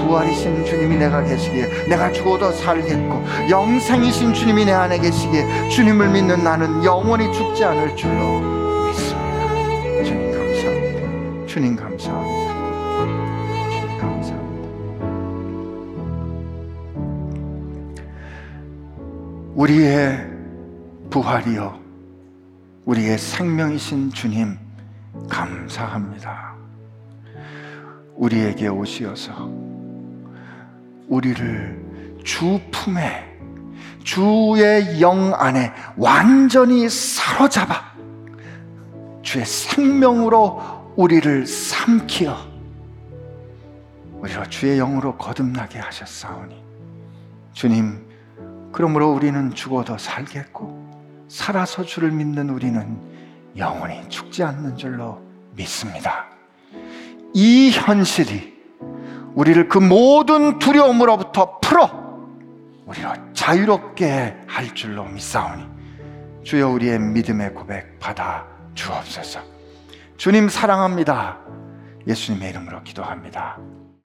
부활이신 0.05 0.65
주님이 0.65 0.97
내가 0.97 1.23
계시기에 1.25 1.87
내가 1.89 2.13
죽어도 2.13 2.53
살겠고 2.53 3.25
영생이신 3.49 4.35
주님이 4.35 4.67
내 4.67 4.73
안에 4.73 4.99
계시기에 4.99 5.69
주님을 5.71 6.11
믿는 6.11 6.45
나는 6.45 6.85
영원히 6.85 7.33
죽지 7.33 7.65
않을 7.65 7.97
줄로 7.97 8.41
믿습니다. 8.87 10.05
주님 10.05 10.31
감사합니다. 10.33 11.47
주님 11.47 11.77
감사합니다. 11.77 12.55
주님 13.71 13.99
감사합니다. 13.99 14.45
우리의 19.55 20.27
부활이요 21.11 21.79
우리의 22.85 23.17
생명이신 23.17 24.13
주님 24.13 24.59
감사합니다. 25.31 26.53
우리에게 28.17 28.69
오시어서 28.69 29.74
우리를 31.09 32.21
주 32.25 32.61
품에 32.71 33.35
주의 34.03 35.01
영 35.01 35.35
안에 35.35 35.73
완전히 35.97 36.89
사로잡아 36.89 37.95
주의 39.23 39.45
생명으로 39.45 40.93
우리를 40.97 41.47
삼키어 41.47 42.55
우리로 44.21 44.45
주의 44.49 44.79
영으로 44.79 45.17
거듭나게 45.17 45.79
하셨사오니 45.79 46.63
주님 47.53 48.07
그러므로 48.73 49.13
우리는 49.13 49.55
죽어도 49.55 49.99
살겠고 49.99 50.85
살아서 51.29 51.85
주를 51.85 52.11
믿는 52.11 52.51
우리는 52.51 52.99
영원히 53.57 54.09
죽지 54.09 54.43
않는 54.43 54.77
줄로 54.77 55.23
믿습니다. 55.53 56.27
이 57.33 57.71
현실이 57.71 58.54
우리를 59.35 59.69
그 59.69 59.79
모든 59.79 60.59
두려움으로부터 60.59 61.59
풀어 61.61 61.91
우리로 62.87 63.13
자유롭게 63.33 64.37
할 64.47 64.75
줄로 64.75 65.05
믿사오니 65.05 65.65
주여 66.45 66.69
우리의 66.69 66.99
믿음의 67.01 67.55
고백 67.55 67.99
받아 67.99 68.47
주옵소서. 68.75 69.41
주님 70.17 70.49
사랑합니다. 70.49 71.39
예수님의 72.07 72.51
이름으로 72.51 72.83
기도합니다. 72.83 73.59